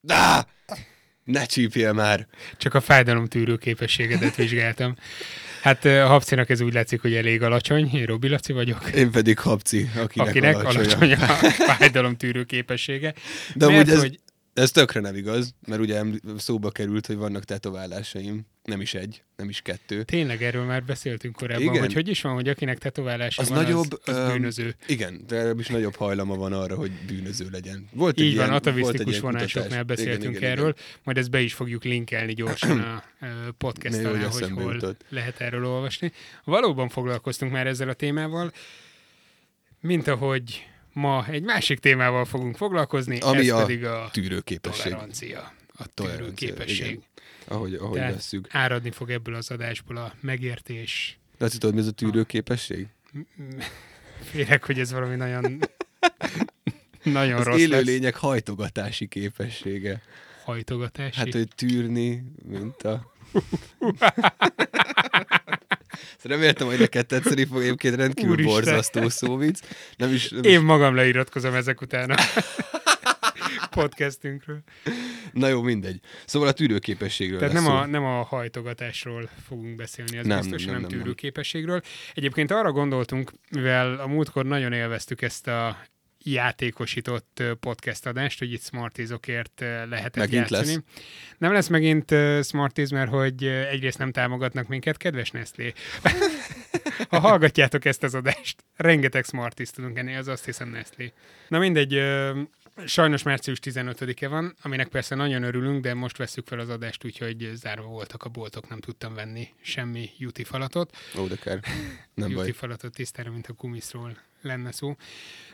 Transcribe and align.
Dá! 0.00 0.46
Ne 1.24 1.44
csípjél 1.46 1.92
már! 1.92 2.26
Csak 2.56 2.74
a 2.74 2.80
fájdalomtűrő 2.80 3.56
képességedet 3.56 4.34
vizsgáltam. 4.36 4.94
Hát 5.62 5.84
a 5.84 6.06
Habcinak 6.06 6.50
ez 6.50 6.60
úgy 6.60 6.72
látszik, 6.72 7.00
hogy 7.00 7.14
elég 7.14 7.42
alacsony. 7.42 7.90
Én 7.94 8.04
Robi 8.06 8.28
Laci 8.28 8.52
vagyok. 8.52 8.90
Én 8.94 9.10
pedig 9.10 9.38
Habci, 9.38 9.88
akinek, 9.96 10.28
akinek 10.28 10.56
alacsony. 10.56 11.12
a 11.12 11.16
fájdalomtűrő 11.76 12.44
képessége. 12.44 13.14
De 13.54 13.66
Mert 13.66 13.88
ez, 13.88 13.98
hogy- 14.00 14.20
ez 14.54 14.70
tökre 14.70 15.00
nem 15.00 15.16
igaz, 15.16 15.54
mert 15.66 15.80
ugye 15.80 16.02
szóba 16.38 16.70
került, 16.70 17.06
hogy 17.06 17.16
vannak 17.16 17.44
tetoválásaim. 17.44 18.46
Nem 18.68 18.80
is 18.80 18.94
egy, 18.94 19.22
nem 19.36 19.48
is 19.48 19.60
kettő. 19.60 20.02
Tényleg 20.02 20.42
erről 20.42 20.64
már 20.64 20.84
beszéltünk 20.84 21.36
korábban, 21.36 21.62
Igen. 21.66 21.78
hogy 21.80 21.92
hogy 21.92 22.08
is 22.08 22.20
van, 22.22 22.34
hogy 22.34 22.48
akinek 22.48 22.78
tetoválása 22.78 23.42
Az 23.42 23.48
van, 23.48 23.62
nagyobb, 23.62 24.00
az, 24.04 24.16
az 24.16 24.32
bűnöző. 24.32 24.74
Igen, 24.86 25.24
de 25.26 25.52
is 25.58 25.66
nagyobb 25.66 25.94
hajlama 25.94 26.34
van 26.36 26.52
arra, 26.52 26.74
hogy 26.76 26.90
bűnöző 27.06 27.48
legyen. 27.50 27.88
Volt 27.92 28.18
egy 28.18 28.24
Így 28.24 28.32
ilyen, 28.32 28.44
van, 28.46 28.54
egy 28.54 28.60
atavisztikus 28.60 29.06
ilyen 29.12 29.20
vonásoknál 29.22 29.82
beszéltünk 29.82 30.22
igen, 30.22 30.34
igen, 30.34 30.50
erről, 30.50 30.68
Igen. 30.68 30.82
majd 31.02 31.16
ezt 31.16 31.30
be 31.30 31.40
is 31.40 31.54
fogjuk 31.54 31.84
linkelni 31.84 32.32
gyorsan 32.34 32.78
a 32.80 33.04
podcast 33.58 34.04
alá, 34.04 34.26
hogy 34.26 34.50
hol 34.50 34.72
jutott. 34.72 35.04
lehet 35.08 35.40
erről 35.40 35.66
olvasni. 35.66 36.12
Valóban 36.44 36.88
foglalkoztunk 36.88 37.52
már 37.52 37.66
ezzel 37.66 37.88
a 37.88 37.94
témával, 37.94 38.52
mint 39.80 40.06
ahogy 40.08 40.66
ma 40.92 41.26
egy 41.30 41.42
másik 41.42 41.78
témával 41.78 42.24
fogunk 42.24 42.56
foglalkozni, 42.56 43.18
Ami 43.18 43.38
ez 43.38 43.48
a 43.54 43.60
pedig 43.60 43.84
a 43.84 44.08
Tűrőképesség. 44.12 44.82
tolerancia, 44.92 45.52
a 45.72 45.86
Tolerancia, 45.94 46.24
tűrőképesség. 46.48 46.86
igen. 46.86 47.02
Ahogy, 47.48 47.74
ahogy 47.74 47.96
Tehát 47.96 48.14
vesszük. 48.14 48.46
áradni 48.50 48.90
fog 48.90 49.10
ebből 49.10 49.34
az 49.34 49.50
adásból 49.50 49.96
a 49.96 50.14
megértés. 50.20 51.18
De 51.38 51.44
azt 51.44 51.58
tudod, 51.58 51.74
mi 51.74 51.80
ez 51.80 51.86
a 51.86 51.90
tűrőképesség? 51.90 52.86
Félek, 54.30 54.64
hogy 54.66 54.78
ez 54.78 54.92
valami 54.92 55.14
nagyon 55.16 55.58
nagyon 57.02 57.38
Az 57.38 57.44
rossz 57.44 57.54
lesz. 57.58 57.66
élőlények 57.66 58.16
hajtogatási 58.16 59.06
képessége. 59.06 60.02
hajtogatási. 60.44 61.18
Hát, 61.18 61.32
hogy 61.32 61.48
tűrni, 61.54 62.24
mint 62.48 62.82
a... 62.82 63.12
Reméltem, 66.22 66.66
hogy 66.66 66.78
neked 66.78 67.06
tetszeni 67.06 67.44
fog, 67.44 67.60
egyébként 67.62 67.94
rendkívül 67.94 68.30
Úristen. 68.32 68.54
borzasztó 68.54 69.08
szóvic. 69.08 69.60
Nem 69.96 70.12
is, 70.12 70.28
nem 70.30 70.42
Én 70.42 70.58
is... 70.58 70.64
magam 70.64 70.94
leiratkozom 70.94 71.54
ezek 71.54 71.80
után 71.80 72.10
podcastünkről. 73.80 74.62
Na 75.32 75.48
jó, 75.48 75.62
mindegy. 75.62 76.00
Szóval 76.26 76.48
a 76.48 76.52
tűrőképességről 76.52 77.38
Tehát 77.38 77.54
nem 77.54 77.64
szó. 77.64 77.70
a, 77.70 77.86
nem 77.86 78.04
a 78.04 78.22
hajtogatásról 78.22 79.30
fogunk 79.46 79.76
beszélni, 79.76 80.16
ez 80.16 80.26
Nem, 80.26 80.38
biztos 80.38 80.64
nem, 80.64 80.72
nem, 80.72 80.80
nem, 80.80 80.90
tűrőképességről. 80.90 81.80
Egyébként 82.14 82.50
arra 82.50 82.72
gondoltunk, 82.72 83.32
mivel 83.50 83.94
a 83.94 84.06
múltkor 84.06 84.44
nagyon 84.46 84.72
élveztük 84.72 85.22
ezt 85.22 85.46
a 85.46 85.76
játékosított 86.24 87.42
podcast 87.60 88.06
adást, 88.06 88.38
hogy 88.38 88.52
itt 88.52 88.62
Smartizokért 88.62 89.60
lehetett 89.88 90.16
Megint 90.16 90.50
játszani. 90.50 90.74
lesz. 90.74 90.82
Nem 91.38 91.52
lesz 91.52 91.68
megint 91.68 92.14
Smartiz, 92.42 92.90
mert 92.90 93.10
hogy 93.10 93.44
egyrészt 93.44 93.98
nem 93.98 94.12
támogatnak 94.12 94.68
minket, 94.68 94.96
kedves 94.96 95.30
Nestlé. 95.30 95.72
ha 97.08 97.18
hallgatjátok 97.18 97.84
ezt 97.84 98.02
az 98.02 98.14
adást, 98.14 98.64
rengeteg 98.76 99.24
Smartiz 99.24 99.70
tudunk 99.70 99.98
enni, 99.98 100.14
az 100.14 100.28
azt 100.28 100.44
hiszem 100.44 100.68
Nestlé. 100.68 101.12
Na 101.48 101.58
mindegy, 101.58 102.02
sajnos 102.86 103.22
március 103.22 103.58
15-e 103.62 104.28
van, 104.28 104.56
aminek 104.62 104.88
persze 104.88 105.14
nagyon 105.14 105.42
örülünk, 105.42 105.82
de 105.82 105.94
most 105.94 106.16
veszük 106.16 106.46
fel 106.46 106.58
az 106.58 106.68
adást, 106.68 107.04
úgyhogy 107.04 107.50
zárva 107.54 107.86
voltak 107.86 108.22
a 108.22 108.28
boltok, 108.28 108.68
nem 108.68 108.80
tudtam 108.80 109.14
venni 109.14 109.48
semmi 109.60 110.10
juti 110.18 110.44
falatot. 110.44 110.96
Ó, 111.18 111.26
de 111.26 111.36
kár. 111.36 111.60
Nem 112.14 112.30
Juti 112.30 112.52
falatot 112.52 112.94
tisztára, 112.94 113.30
mint 113.30 113.46
a 113.46 113.52
kumiszról 113.52 114.16
lenne 114.42 114.72
szó. 114.72 114.96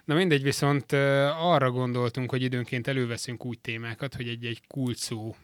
Na 0.05 0.15
mindegy, 0.15 0.43
viszont 0.43 0.93
arra 1.39 1.71
gondoltunk, 1.71 2.31
hogy 2.31 2.43
időnként 2.43 2.87
előveszünk 2.87 3.45
úgy 3.45 3.59
témákat, 3.59 4.15
hogy 4.15 4.29
egy-egy 4.29 4.61
kult 4.67 4.97
szó 4.97 5.37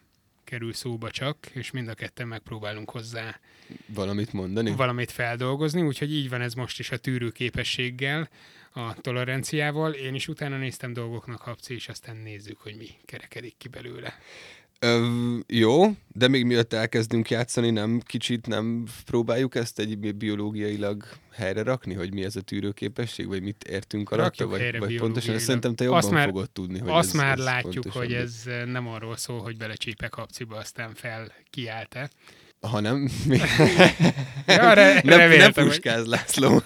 kerül 0.44 0.72
szóba 0.72 1.10
csak, 1.10 1.36
és 1.52 1.70
mind 1.70 1.88
a 1.88 1.94
ketten 1.94 2.28
megpróbálunk 2.28 2.90
hozzá 2.90 3.40
Valamit 3.86 4.32
mondani? 4.32 4.70
valamit 4.70 5.10
feldolgozni, 5.10 5.82
úgyhogy 5.82 6.12
így 6.12 6.28
van 6.28 6.40
ez 6.40 6.54
most 6.54 6.78
is 6.78 6.90
a 6.90 6.96
tűrőképességgel, 6.96 8.28
a 8.72 8.94
toleranciával. 9.00 9.92
Én 9.92 10.14
is 10.14 10.28
utána 10.28 10.56
néztem 10.56 10.92
dolgoknak, 10.92 11.40
Habci, 11.40 11.74
és 11.74 11.88
aztán 11.88 12.16
nézzük, 12.16 12.58
hogy 12.60 12.74
mi 12.78 12.86
kerekedik 13.04 13.54
ki 13.58 13.68
belőle. 13.68 14.18
Ö, 14.82 15.08
jó, 15.46 15.84
de 16.12 16.28
még 16.28 16.44
mielőtt 16.44 16.72
elkezdünk 16.72 17.30
játszani, 17.30 17.70
nem 17.70 18.00
kicsit 18.06 18.46
nem 18.46 18.84
próbáljuk 19.06 19.54
ezt 19.54 19.78
egy 19.78 19.98
bi- 19.98 20.12
biológiailag 20.12 21.04
helyre 21.32 21.62
rakni, 21.62 21.94
hogy 21.94 22.12
mi 22.12 22.24
ez 22.24 22.36
a 22.36 22.40
tűrőképesség, 22.40 23.26
vagy 23.26 23.42
mit 23.42 23.64
értünk 23.64 24.10
alatta, 24.10 24.44
Rakjuk 24.44 24.50
vagy, 24.70 24.78
vagy 24.78 24.96
pontosan, 24.98 25.34
ezt 25.34 25.44
szerintem 25.44 25.74
te 25.74 25.84
jobban 25.84 25.98
Azt 25.98 26.10
már- 26.10 26.24
fogod 26.24 26.50
tudni, 26.50 26.78
hogy 26.78 26.90
Azt 26.90 27.08
ez, 27.08 27.14
már 27.14 27.38
ez 27.38 27.44
látjuk, 27.44 27.90
hogy 27.92 28.12
ez 28.12 28.42
eh, 28.46 28.64
nem 28.64 28.88
arról 28.88 29.16
szól, 29.16 29.40
hogy 29.40 29.56
belecsípek 29.56 30.14
Habciba, 30.14 30.56
aztán 30.56 30.94
fel 30.94 31.32
kiállt-e. 31.50 32.10
Ha 32.60 32.80
nem, 32.80 32.96
mi... 33.28 33.36
Ja, 34.46 34.72
re- 34.72 35.02
nem, 35.04 35.30
nem 35.30 35.52
Puskáz 35.52 36.06
László. 36.06 36.62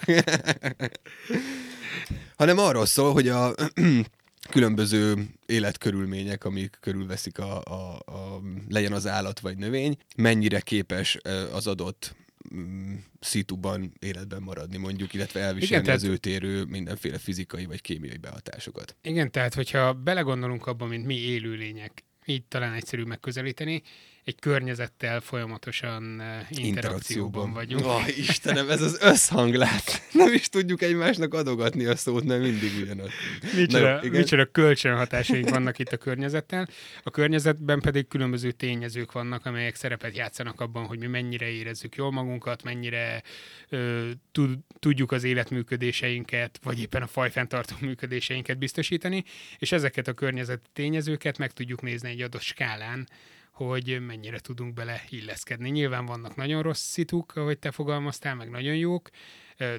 Hanem 2.35 2.57
arról 2.57 2.85
szól, 2.85 3.13
hogy 3.13 3.27
a 3.27 3.53
különböző 4.49 5.27
életkörülmények, 5.45 6.43
amik 6.45 6.77
körülveszik 6.79 7.39
a, 7.39 7.61
a, 7.63 7.95
a, 8.05 8.41
legyen 8.69 8.91
az 8.93 9.07
állat 9.07 9.39
vagy 9.39 9.57
növény, 9.57 9.97
mennyire 10.15 10.59
képes 10.59 11.17
az 11.53 11.67
adott 11.67 12.15
mm, 12.55 12.95
szituban 13.19 13.93
életben 13.99 14.41
maradni 14.41 14.77
mondjuk, 14.77 15.13
illetve 15.13 15.39
elviselni 15.39 15.83
Igen, 15.83 15.95
az 15.95 16.01
tehát- 16.01 16.15
őt 16.15 16.25
érő 16.25 16.63
mindenféle 16.63 17.17
fizikai 17.17 17.65
vagy 17.65 17.81
kémiai 17.81 18.17
behatásokat. 18.17 18.95
Igen, 19.01 19.31
tehát 19.31 19.53
hogyha 19.53 19.93
belegondolunk 19.93 20.67
abba, 20.67 20.85
mint 20.85 21.05
mi 21.05 21.15
élőlények, 21.15 22.03
így 22.25 22.43
talán 22.43 22.73
egyszerű 22.73 23.03
megközelíteni, 23.03 23.81
egy 24.25 24.39
környezettel 24.39 25.19
folyamatosan 25.21 26.21
eh, 26.21 26.45
interakcióban 26.49 27.53
vagyunk. 27.53 27.85
Oh, 27.85 28.17
Istenem, 28.17 28.69
ez 28.69 28.81
az 28.81 28.97
összhanglát. 29.01 30.01
Nem 30.11 30.33
is 30.33 30.49
tudjuk 30.49 30.81
egymásnak 30.81 31.33
adogatni 31.33 31.85
a 31.85 31.95
szót, 31.95 32.23
mert 32.23 32.41
mindig 32.41 32.71
ugyanaz. 32.81 33.09
Micsoda, 33.55 34.01
Na 34.01 34.09
micsoda 34.09 34.45
kölcsönhatásaink 34.45 35.49
vannak 35.49 35.79
itt 35.79 35.91
a 35.91 35.97
környezettel. 35.97 36.67
A 37.03 37.09
környezetben 37.09 37.79
pedig 37.79 38.07
különböző 38.07 38.51
tényezők 38.51 39.11
vannak, 39.11 39.45
amelyek 39.45 39.75
szerepet 39.75 40.15
játszanak 40.15 40.61
abban, 40.61 40.85
hogy 40.85 40.99
mi 40.99 41.07
mennyire 41.07 41.49
érezzük 41.49 41.95
jól 41.95 42.11
magunkat, 42.11 42.63
mennyire 42.63 43.23
ö, 43.69 44.09
tud, 44.31 44.57
tudjuk 44.79 45.11
az 45.11 45.23
életműködéseinket, 45.23 46.59
vagy 46.63 46.79
éppen 46.79 47.01
a 47.01 47.07
fajfenntartó 47.07 47.75
működéseinket 47.79 48.57
biztosítani, 48.57 49.23
és 49.57 49.71
ezeket 49.71 50.07
a 50.07 50.13
környezeti 50.13 50.69
tényezőket 50.73 51.37
meg 51.37 51.51
tudjuk 51.51 51.81
nézni 51.81 52.09
egy 52.09 52.21
adott 52.21 52.41
skálán, 52.41 53.07
hogy 53.55 53.97
mennyire 54.05 54.39
tudunk 54.39 54.73
bele 54.73 55.01
illeszkedni. 55.09 55.69
Nyilván 55.69 56.05
vannak 56.05 56.35
nagyon 56.35 56.61
rossz 56.61 56.81
szituk, 56.83 57.35
ahogy 57.35 57.57
te 57.59 57.71
fogalmaztál, 57.71 58.35
meg 58.35 58.49
nagyon 58.49 58.75
jók, 58.75 59.09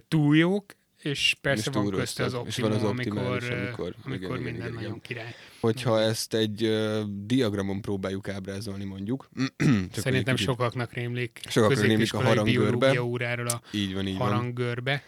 túl 0.09 0.37
jók, 0.37 0.65
és 1.03 1.37
persze 1.41 1.71
És 1.71 1.77
van 1.77 1.91
közte 1.91 2.25
az 2.25 2.33
rosszak. 2.33 2.49
És 2.49 2.57
van 2.59 2.73
optimum, 2.73 3.19
az 3.19 3.25
amikor, 3.25 3.53
amikor- 3.53 3.95
amikor, 4.05 4.15
igen, 4.15 4.31
igen, 4.31 4.43
minden 4.43 4.55
igen, 4.63 4.73
nagyon 4.73 4.89
igen. 4.89 5.01
király. 5.01 5.35
Hogyha 5.61 6.01
ezt 6.01 6.35
egy 6.35 6.63
uh, 6.65 7.01
diagramon 7.27 7.81
próbáljuk 7.81 8.29
ábrázolni 8.29 8.85
mondjuk, 8.85 9.29
csak 9.93 10.03
Szerintem 10.03 10.35
kicsit- 10.35 10.49
sokaknak 10.51 10.93
rémlik 10.93 11.41
Sokaknak 11.49 11.85
rémlik 11.85 12.15
a 12.15 12.43
biológia 12.43 13.05
óráról 13.05 13.47
a 13.47 13.63
így 13.73 13.95
van, 13.95 14.07
így 14.07 14.19
van, 14.19 14.29
haranggörbe. 14.29 15.03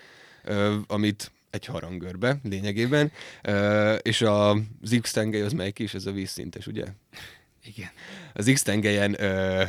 uh, 0.49 0.75
amit 0.87 1.33
egy 1.51 1.65
harangörbe 1.65 2.39
lényegében, 2.43 3.13
uh, 3.49 3.97
és 4.03 4.23
a, 4.23 4.51
az 4.51 4.99
X 5.01 5.17
az 5.17 5.53
melyik 5.53 5.79
is, 5.79 5.95
ez 5.95 6.07
a 6.07 6.13
vízszintes, 6.13 6.67
ugye? 6.67 6.85
Igen. 7.65 7.91
Az 8.33 8.51
X 8.53 8.63
tengelyen 8.63 9.11
uh, 9.11 9.69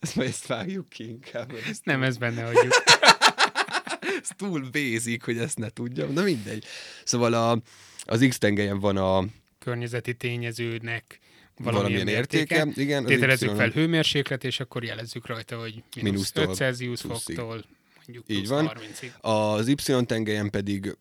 ezt 0.00 0.18
ezt 0.18 0.46
vágjuk 0.46 0.88
ki 0.88 1.08
inkább, 1.08 1.52
mert 1.52 1.66
ez, 1.68 1.78
Nem, 1.82 2.02
ez 2.02 2.16
benne 2.16 2.42
hagyjuk. 2.42 2.72
ez 4.22 4.28
túl 4.36 4.68
basic, 4.70 5.24
hogy 5.24 5.38
ezt 5.38 5.58
ne 5.58 5.68
tudjam, 5.68 6.12
na 6.12 6.22
mindegy. 6.22 6.64
Szóval 7.04 7.34
a, 7.34 7.60
az 8.02 8.26
X 8.28 8.38
tengelyen 8.38 8.78
van 8.78 8.96
a 8.96 9.24
Környezeti 9.58 10.14
tényezőnek 10.14 11.20
valamilyen, 11.56 11.82
valamilyen 11.82 12.18
értéke. 12.20 12.56
értéke. 12.56 12.80
Igen, 12.80 13.04
Tételezzük 13.04 13.50
Y- 13.50 13.56
fel 13.56 13.68
hőmérséklet, 13.70 14.44
és 14.44 14.60
akkor 14.60 14.84
jelezzük 14.84 15.26
rajta, 15.26 15.58
hogy 15.58 15.72
mínusz 15.72 16.10
Mínusztól 16.10 16.44
5 16.44 16.54
Celsius 16.54 17.00
foktól 17.00 17.64
mondjuk 18.08 18.38
Így 18.38 18.48
van. 18.48 18.70
30-ig. 18.74 19.20
Az 19.20 19.68
Y-tengelyen 19.68 20.50
pedig 20.50 20.96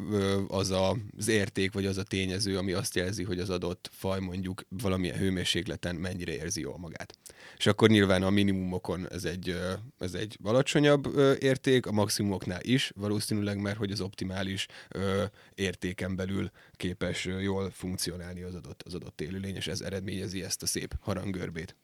az 0.47 0.71
a, 0.71 0.97
az 1.17 1.27
érték, 1.27 1.71
vagy 1.73 1.85
az 1.85 1.97
a 1.97 2.03
tényező, 2.03 2.57
ami 2.57 2.71
azt 2.71 2.95
jelzi, 2.95 3.23
hogy 3.23 3.39
az 3.39 3.49
adott 3.49 3.89
faj 3.93 4.19
mondjuk 4.19 4.65
valamilyen 4.69 5.17
hőmérsékleten 5.17 5.95
mennyire 5.95 6.33
érzi 6.33 6.61
jól 6.61 6.77
magát. 6.77 7.17
És 7.57 7.65
akkor 7.65 7.89
nyilván 7.89 8.23
a 8.23 8.29
minimumokon 8.29 9.11
ez 9.11 9.25
egy, 9.25 9.59
ez 9.99 10.13
egy 10.13 10.37
alacsonyabb 10.43 11.17
érték, 11.39 11.85
a 11.85 11.91
maximumoknál 11.91 12.61
is 12.63 12.91
valószínűleg, 12.95 13.61
mert 13.61 13.77
hogy 13.77 13.91
az 13.91 14.01
optimális 14.01 14.67
értéken 15.55 16.15
belül 16.15 16.51
képes 16.73 17.25
jól 17.25 17.69
funkcionálni 17.69 18.41
az 18.41 18.55
adott, 18.55 18.83
az 18.85 18.93
adott 18.93 19.21
élőlény, 19.21 19.55
és 19.55 19.67
ez 19.67 19.81
eredményezi 19.81 20.43
ezt 20.43 20.63
a 20.63 20.65
szép 20.65 20.93
harangörbét. 21.01 21.75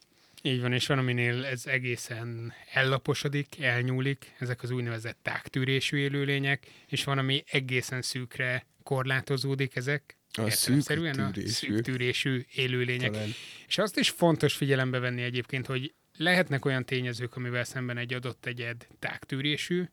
Így 0.46 0.62
van, 0.62 0.74
és 0.74 0.88
van, 0.88 0.98
aminél 0.98 1.46
ez 1.46 1.66
egészen 1.66 2.54
ellaposodik, 2.74 3.60
elnyúlik, 3.60 4.36
ezek 4.40 4.64
az 4.64 4.72
úgynevezett 4.72 5.18
tágtűrésű 5.22 5.98
élőlények, 5.98 6.68
és 6.88 7.04
van, 7.04 7.18
ami 7.18 7.44
egészen 7.52 8.02
szűkre 8.02 8.66
korlátozódik 8.84 9.76
ezek, 9.76 10.18
A 10.34 10.50
szűk 10.50 10.84
tűrésű. 10.84 11.22
a 11.22 11.32
szűk 11.46 11.82
tűrésű 11.82 12.46
élőlények. 12.56 13.12
Talán. 13.12 13.30
És 13.68 13.78
azt 13.78 13.98
is 13.98 14.10
fontos 14.10 14.54
figyelembe 14.56 15.00
venni 15.00 15.22
egyébként, 15.22 15.66
hogy 15.66 15.94
lehetnek 16.18 16.66
olyan 16.66 16.86
tényezők, 16.86 17.36
amivel 17.36 17.64
szemben 17.64 17.98
egy 17.98 18.14
adott 18.14 18.46
egyed 18.46 18.88
tágtűrésű, 19.00 19.84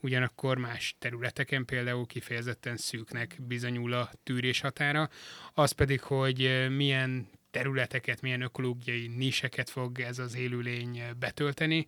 ugyanakkor 0.00 0.58
más 0.58 0.94
területeken 0.98 1.64
például 1.64 2.06
kifejezetten 2.06 2.76
szűknek 2.76 3.36
bizonyul 3.46 3.92
a 3.92 4.10
tűrés 4.22 4.60
határa, 4.60 5.10
az 5.54 5.70
pedig, 5.70 6.00
hogy 6.00 6.44
eh, 6.44 6.68
milyen 6.68 7.28
területeket, 7.56 8.20
milyen 8.20 8.40
ökológiai 8.40 9.06
niseket 9.06 9.70
fog 9.70 10.00
ez 10.00 10.18
az 10.18 10.34
élőlény 10.34 11.02
betölteni, 11.18 11.86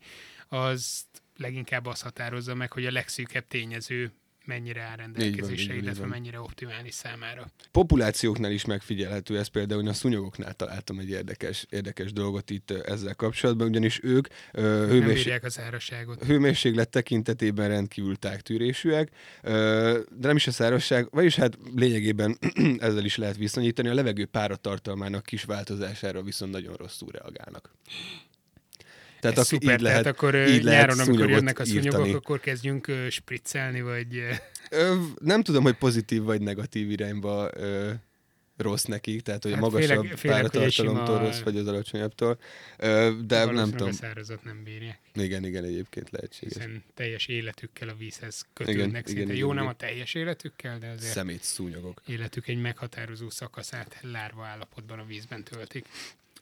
az 0.49 1.07
leginkább 1.37 1.87
azt 1.87 2.03
határozza 2.03 2.55
meg, 2.55 2.73
hogy 2.73 2.87
a 2.87 2.91
legszűkebb 2.91 3.47
tényező 3.47 4.13
mennyire 4.49 4.81
áll 4.81 4.97
rendelkezésre, 4.97 5.75
van, 5.75 5.83
illetve 5.83 6.01
van. 6.01 6.09
mennyire 6.09 6.41
optimális 6.41 6.95
számára. 6.95 7.47
Populációknál 7.73 8.51
is 8.51 8.65
megfigyelhető 8.65 9.39
ez 9.39 9.47
például, 9.47 9.89
a 9.89 9.93
szúnyogoknál 9.93 10.53
találtam 10.53 10.99
egy 10.99 11.11
érdekes, 11.11 11.67
érdekes 11.71 12.13
dolgot 12.13 12.51
itt 12.51 12.71
ezzel 12.71 13.15
kapcsolatban, 13.15 13.69
ugyanis 13.69 14.01
ők 14.03 14.27
ö, 14.53 14.61
Nem 14.63 14.89
hőmérséklet 14.89 15.15
bírják 15.15 15.45
a 15.45 15.51
szárazságot. 15.51 16.25
hőmérséklet 16.25 16.89
tekintetében 16.89 17.69
rendkívül 17.69 18.17
tágtűrésűek, 18.17 19.11
ö, 19.43 20.01
de 20.17 20.27
nem 20.27 20.37
is 20.37 20.47
a 20.47 20.51
szárazság, 20.51 21.09
vagyis 21.11 21.37
hát 21.37 21.59
lényegében 21.75 22.39
ezzel 22.79 23.05
is 23.05 23.17
lehet 23.17 23.37
viszonyítani, 23.37 23.89
a 23.89 23.95
levegő 23.95 24.25
páratartalmának 24.27 25.23
kis 25.23 25.45
változására 25.45 26.23
viszont 26.23 26.53
nagyon 26.53 26.75
rosszul 26.75 27.09
reagálnak. 27.11 27.71
Tehát 29.21 29.39
Ez 29.39 29.45
aki- 29.45 29.55
szuper, 29.55 29.75
így 29.75 29.81
lehet, 29.81 30.03
tehát 30.03 30.17
akkor 30.17 30.35
így 30.35 30.63
lehet 30.63 30.87
nyáron, 30.87 31.01
amikor 31.01 31.31
jönnek 31.31 31.59
a 31.59 31.65
szúnyogok, 31.65 31.85
írtani. 31.93 32.13
akkor 32.13 32.41
kezdjünk 32.41 32.93
spriccelni, 33.11 33.81
vagy 33.81 34.17
ö, 34.71 34.95
nem 35.21 35.43
tudom, 35.43 35.63
hogy 35.63 35.75
pozitív 35.77 36.23
vagy 36.23 36.41
negatív 36.41 36.91
irányba 36.91 37.51
ö, 37.55 37.91
rossz 38.57 38.85
nekik, 38.85 39.21
tehát 39.21 39.43
hogy 39.43 39.53
Hát 39.53 39.63
a 39.63 39.65
magasabb 39.65 39.89
félek- 40.05 40.19
félek, 40.19 40.37
páratartalomtól 40.37 41.19
rossz, 41.19 41.41
vagy 41.41 41.57
az 41.57 41.67
alacsonyabbtól. 41.67 42.39
Ö, 42.77 43.11
de 43.27 43.45
nem 43.45 43.71
tudom. 43.71 43.89
a 43.89 43.93
szárazat 43.93 44.45
nem 44.45 44.63
bírják, 44.65 44.99
Igen, 45.15 45.45
igen, 45.45 45.65
egyébként 45.65 46.11
lehetséges. 46.11 46.55
hiszen 46.55 46.85
teljes 46.95 47.27
életükkel 47.27 47.89
a 47.89 47.95
vízhez 47.99 48.47
Igen, 48.61 48.67
kötődnek 48.75 48.89
igen, 48.89 49.03
szinte. 49.05 49.23
igen, 49.23 49.37
Jó, 49.37 49.49
nem 49.53 49.57
igen. 49.63 49.75
a 49.75 49.77
teljes 49.77 50.15
életükkel, 50.15 50.79
de 50.79 50.87
azért 50.89 51.13
Szemét 51.13 51.43
szúnyogok. 51.43 52.03
életük 52.07 52.49
egy 52.49 52.61
meghatározó 52.61 53.31
szakaszát 53.31 53.99
lárva 54.01 54.45
állapotban 54.45 54.99
a 54.99 55.05
vízben 55.05 55.45
töltik. 55.45 55.87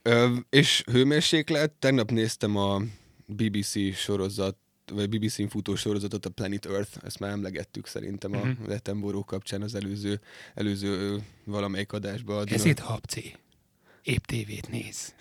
Ö, 0.06 0.36
és 0.50 0.82
hőmérséklet, 0.92 1.70
tegnap 1.72 2.10
néztem 2.10 2.56
a 2.56 2.82
BBC 3.26 3.94
sorozat, 3.96 4.56
vagy 4.92 5.08
BBC-n 5.08 5.46
futó 5.48 5.74
sorozatot, 5.74 6.26
a 6.26 6.30
Planet 6.30 6.66
Earth, 6.66 6.98
ezt 7.04 7.18
már 7.18 7.30
emlegettük 7.30 7.86
szerintem 7.86 8.32
a 8.34 8.38
Mhm. 8.38 8.48
uh-huh. 8.50 8.66
Letenboró 8.68 9.24
kapcsán 9.24 9.62
az 9.62 9.74
előző, 9.74 10.20
előző 10.54 11.18
valamelyik 11.44 11.92
adásban. 11.92 12.46
itt 12.64 12.78
Habci. 12.78 13.34
Épp 14.02 14.24
tévét 14.24 14.68
néz. 14.70 15.14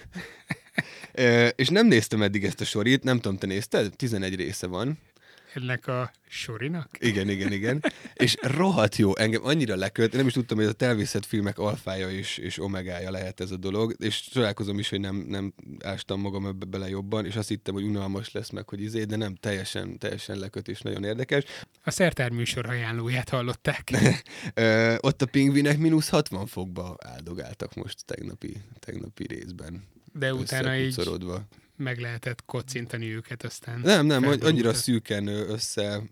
Ö, 1.13 1.47
és 1.47 1.67
nem 1.69 1.87
néztem 1.87 2.21
eddig 2.21 2.43
ezt 2.43 2.61
a 2.61 2.65
sorit, 2.65 3.03
nem 3.03 3.19
tudom, 3.19 3.37
te 3.37 3.47
nézted? 3.47 3.95
11 3.95 4.35
része 4.35 4.67
van. 4.67 4.97
Ennek 5.55 5.87
a 5.87 6.11
sorinak? 6.27 6.97
Igen, 6.99 7.29
igen, 7.29 7.51
igen. 7.51 7.83
És 8.13 8.35
rohadt 8.41 8.95
jó, 8.95 9.15
engem 9.15 9.45
annyira 9.45 9.75
lekölt, 9.75 10.13
nem 10.13 10.27
is 10.27 10.33
tudtam, 10.33 10.57
hogy 10.57 10.65
a 10.65 10.71
természet 10.71 11.25
filmek 11.25 11.57
alfája 11.57 12.09
és, 12.09 12.37
és 12.37 12.59
omegája 12.59 13.11
lehet 13.11 13.39
ez 13.39 13.51
a 13.51 13.57
dolog, 13.57 13.95
és 13.99 14.21
találkozom 14.21 14.79
is, 14.79 14.89
hogy 14.89 14.99
nem, 14.99 15.15
nem 15.15 15.53
ástam 15.83 16.19
magam 16.19 16.45
ebbe 16.45 16.65
bele 16.65 16.89
jobban, 16.89 17.25
és 17.25 17.35
azt 17.35 17.47
hittem, 17.47 17.73
hogy 17.73 17.83
unalmas 17.83 18.31
lesz 18.31 18.49
meg, 18.49 18.69
hogy 18.69 18.81
izé, 18.81 19.03
de 19.03 19.15
nem, 19.15 19.35
teljesen, 19.35 19.97
teljesen 19.97 20.37
leköt, 20.37 20.67
és 20.67 20.81
nagyon 20.81 21.03
érdekes. 21.03 21.43
A 21.83 21.91
szertár 21.91 22.31
műsor 22.31 22.69
ajánlóját 22.69 23.29
hallották. 23.29 23.91
Ö, 24.53 24.95
ott 24.99 25.21
a 25.21 25.25
pingvinek 25.25 25.77
mínusz 25.77 26.09
60 26.09 26.45
fokba 26.45 26.95
áldogáltak 26.99 27.73
most 27.73 28.05
tegnapi, 28.05 28.61
tegnapi 28.79 29.27
részben. 29.27 29.83
De 30.13 30.33
utána 30.33 30.77
így. 30.77 30.93
Meg 31.77 31.99
lehetett 31.99 32.45
kocintani 32.45 33.13
őket, 33.13 33.43
aztán 33.43 33.79
Nem, 33.79 34.05
nem, 34.05 34.23
annyira 34.41 34.73
szűken 34.73 35.27
össze 35.27 36.03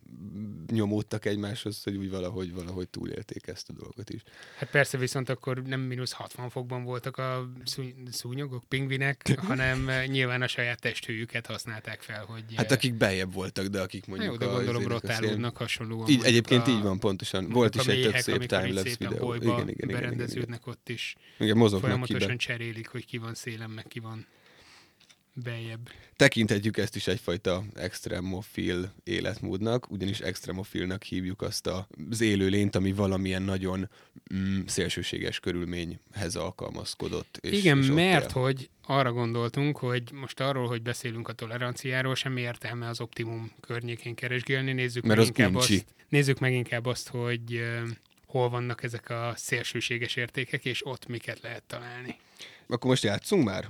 nyomódtak 0.71 1.25
egymáshoz, 1.25 1.83
hogy 1.83 1.95
úgy 1.95 2.10
valahogy, 2.10 2.54
valahogy 2.54 2.89
túlélték 2.89 3.48
ezt 3.48 3.69
a 3.69 3.74
dolgot 3.74 4.10
is. 4.10 4.21
Hát 4.57 4.69
persze, 4.69 4.98
viszont 4.98 5.30
akkor 5.30 5.62
nem 5.62 5.80
mínusz 5.80 6.12
60 6.12 6.50
fokban 6.50 6.83
voltak 6.83 7.18
a 7.18 7.50
szú- 7.63 7.95
szúnyogok, 8.12 8.63
pingvinek, 8.68 9.30
hanem 9.48 9.89
nyilván 10.06 10.42
a 10.42 10.48
saját 10.48 10.80
testhőjüket 10.80 11.45
használták 11.45 12.01
fel, 12.01 12.25
hogy... 12.25 12.44
Hát 12.56 12.71
akik 12.71 12.94
beljebb 12.94 13.33
voltak, 13.33 13.65
de 13.65 13.81
akik 13.81 14.06
mondjuk 14.06 14.31
jó, 14.31 14.38
de 14.38 14.45
gondolom 14.45 14.88
rotálódnak 14.88 15.57
hasonlóan. 15.57 16.10
Így, 16.10 16.24
egyébként 16.24 16.68
a, 16.68 16.69
így 16.69 16.81
van, 16.81 17.00
pontosan. 17.00 17.50
Volt 17.50 17.75
is 17.75 17.86
egy 17.86 18.06
méhek, 18.06 18.21
szép 18.21 18.36
amikor 18.36 18.57
így 18.57 18.65
timelapse 18.65 18.95
videó. 19.00 19.33
Igen, 19.33 19.48
igen, 19.50 19.89
igen, 19.89 20.13
igen, 20.13 20.30
igen, 20.30 20.60
ott 20.65 20.89
is. 20.89 21.15
Igen, 21.39 21.57
mozognak 21.57 21.81
ki 21.81 21.88
Folyamatosan 21.88 22.27
be. 22.27 22.36
cserélik, 22.36 22.88
hogy 22.88 23.06
ki 23.06 23.18
van 23.18 23.33
szélen, 23.33 23.69
meg 23.69 23.88
ki 23.88 24.00
van 24.00 24.27
beljebb. 25.33 25.89
Tekinthetjük 26.15 26.77
ezt 26.77 26.95
is 26.95 27.07
egyfajta 27.07 27.63
extremofil 27.75 28.94
életmódnak, 29.03 29.91
ugyanis 29.91 30.19
extremofilnak 30.19 31.03
hívjuk 31.03 31.41
azt 31.41 31.69
az 32.09 32.21
élőlényt, 32.21 32.75
ami 32.75 32.91
valamilyen 32.94 33.41
nagyon 33.41 33.89
mm, 34.33 34.59
szélsőséges 34.65 35.39
körülményhez 35.39 36.35
alkalmazkodott. 36.35 37.38
És, 37.41 37.51
Igen, 37.51 37.77
és 37.77 37.88
mert 37.88 38.35
él. 38.35 38.41
hogy 38.41 38.69
arra 38.85 39.12
gondoltunk, 39.12 39.77
hogy 39.77 40.03
most 40.12 40.39
arról, 40.39 40.68
hogy 40.68 40.81
beszélünk 40.81 41.27
a 41.27 41.33
toleranciáról, 41.33 42.15
semmi 42.15 42.41
értelme 42.41 42.88
az 42.88 43.01
optimum 43.01 43.51
környékén 43.62 44.15
keresgélni. 44.15 44.71
Nézzük, 44.71 45.03
Mert 45.03 45.19
meg, 45.19 45.29
az 45.29 45.38
inkább 45.38 45.56
uncsi. 45.56 45.74
azt, 45.75 45.86
nézzük 46.09 46.39
meg 46.39 46.53
inkább 46.53 46.86
azt, 46.86 47.07
hogy 47.09 47.53
uh, 47.53 47.89
hol 48.25 48.50
vannak 48.50 48.83
ezek 48.83 49.09
a 49.09 49.33
szélsőséges 49.36 50.15
értékek, 50.15 50.65
és 50.65 50.86
ott 50.86 51.07
miket 51.07 51.41
lehet 51.41 51.63
találni. 51.63 52.19
Akkor 52.68 52.89
most 52.89 53.03
játszunk 53.03 53.44
már? 53.44 53.69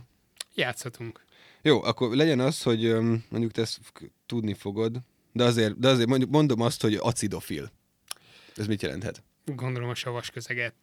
Játszhatunk. 0.56 1.23
Jó, 1.66 1.84
akkor 1.84 2.16
legyen 2.16 2.40
az, 2.40 2.62
hogy 2.62 2.94
mondjuk 3.30 3.52
te 3.52 3.62
ezt 3.62 3.80
tudni 4.26 4.54
fogod, 4.54 4.98
de 5.32 5.44
azért, 5.44 5.80
de 5.80 5.88
azért 5.88 6.08
mondjuk 6.08 6.30
mondom 6.32 6.62
azt, 6.62 6.82
hogy 6.82 6.96
acidofil. 6.96 7.72
Ez 8.56 8.68
mit 8.68 8.82
jelenthet? 8.82 9.24
Gondolom 9.46 9.90
a 9.90 9.96
savas 9.96 10.30
közeget 10.30 10.74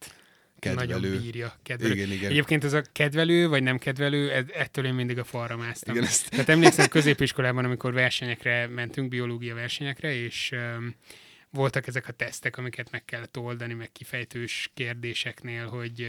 Kedvelő. 0.59 1.01
nagyon 1.01 1.23
bírja. 1.23 1.55
Kedvelő. 1.63 1.93
Igen, 1.95 2.11
igen. 2.11 2.31
Egyébként 2.31 2.65
ez 2.65 2.73
a 2.73 2.83
kedvelő, 2.93 3.49
vagy 3.49 3.63
nem 3.63 3.79
kedvelő, 3.79 4.31
ettől 4.55 4.85
én 4.87 4.95
mindig 4.95 5.19
a 5.19 5.25
falra 5.25 5.57
másztam. 5.57 5.95
Igen, 5.95 6.07
ezt- 6.07 6.31
Tehát 6.31 6.49
emlékszem 6.49 6.89
középiskolában, 6.89 7.65
amikor 7.65 7.93
versenyekre 7.93 8.67
mentünk, 8.67 9.09
biológia 9.09 9.55
versenyekre, 9.55 10.15
és 10.15 10.51
um, 10.53 10.95
voltak 11.51 11.87
ezek 11.87 12.09
a 12.09 12.13
tesztek, 12.13 12.57
amiket 12.57 12.91
meg 12.91 13.05
kellett 13.05 13.39
oldani, 13.39 13.75
meg 13.75 13.93
kifejtős 13.93 14.71
kérdéseknél, 14.75 15.67
hogy 15.67 16.09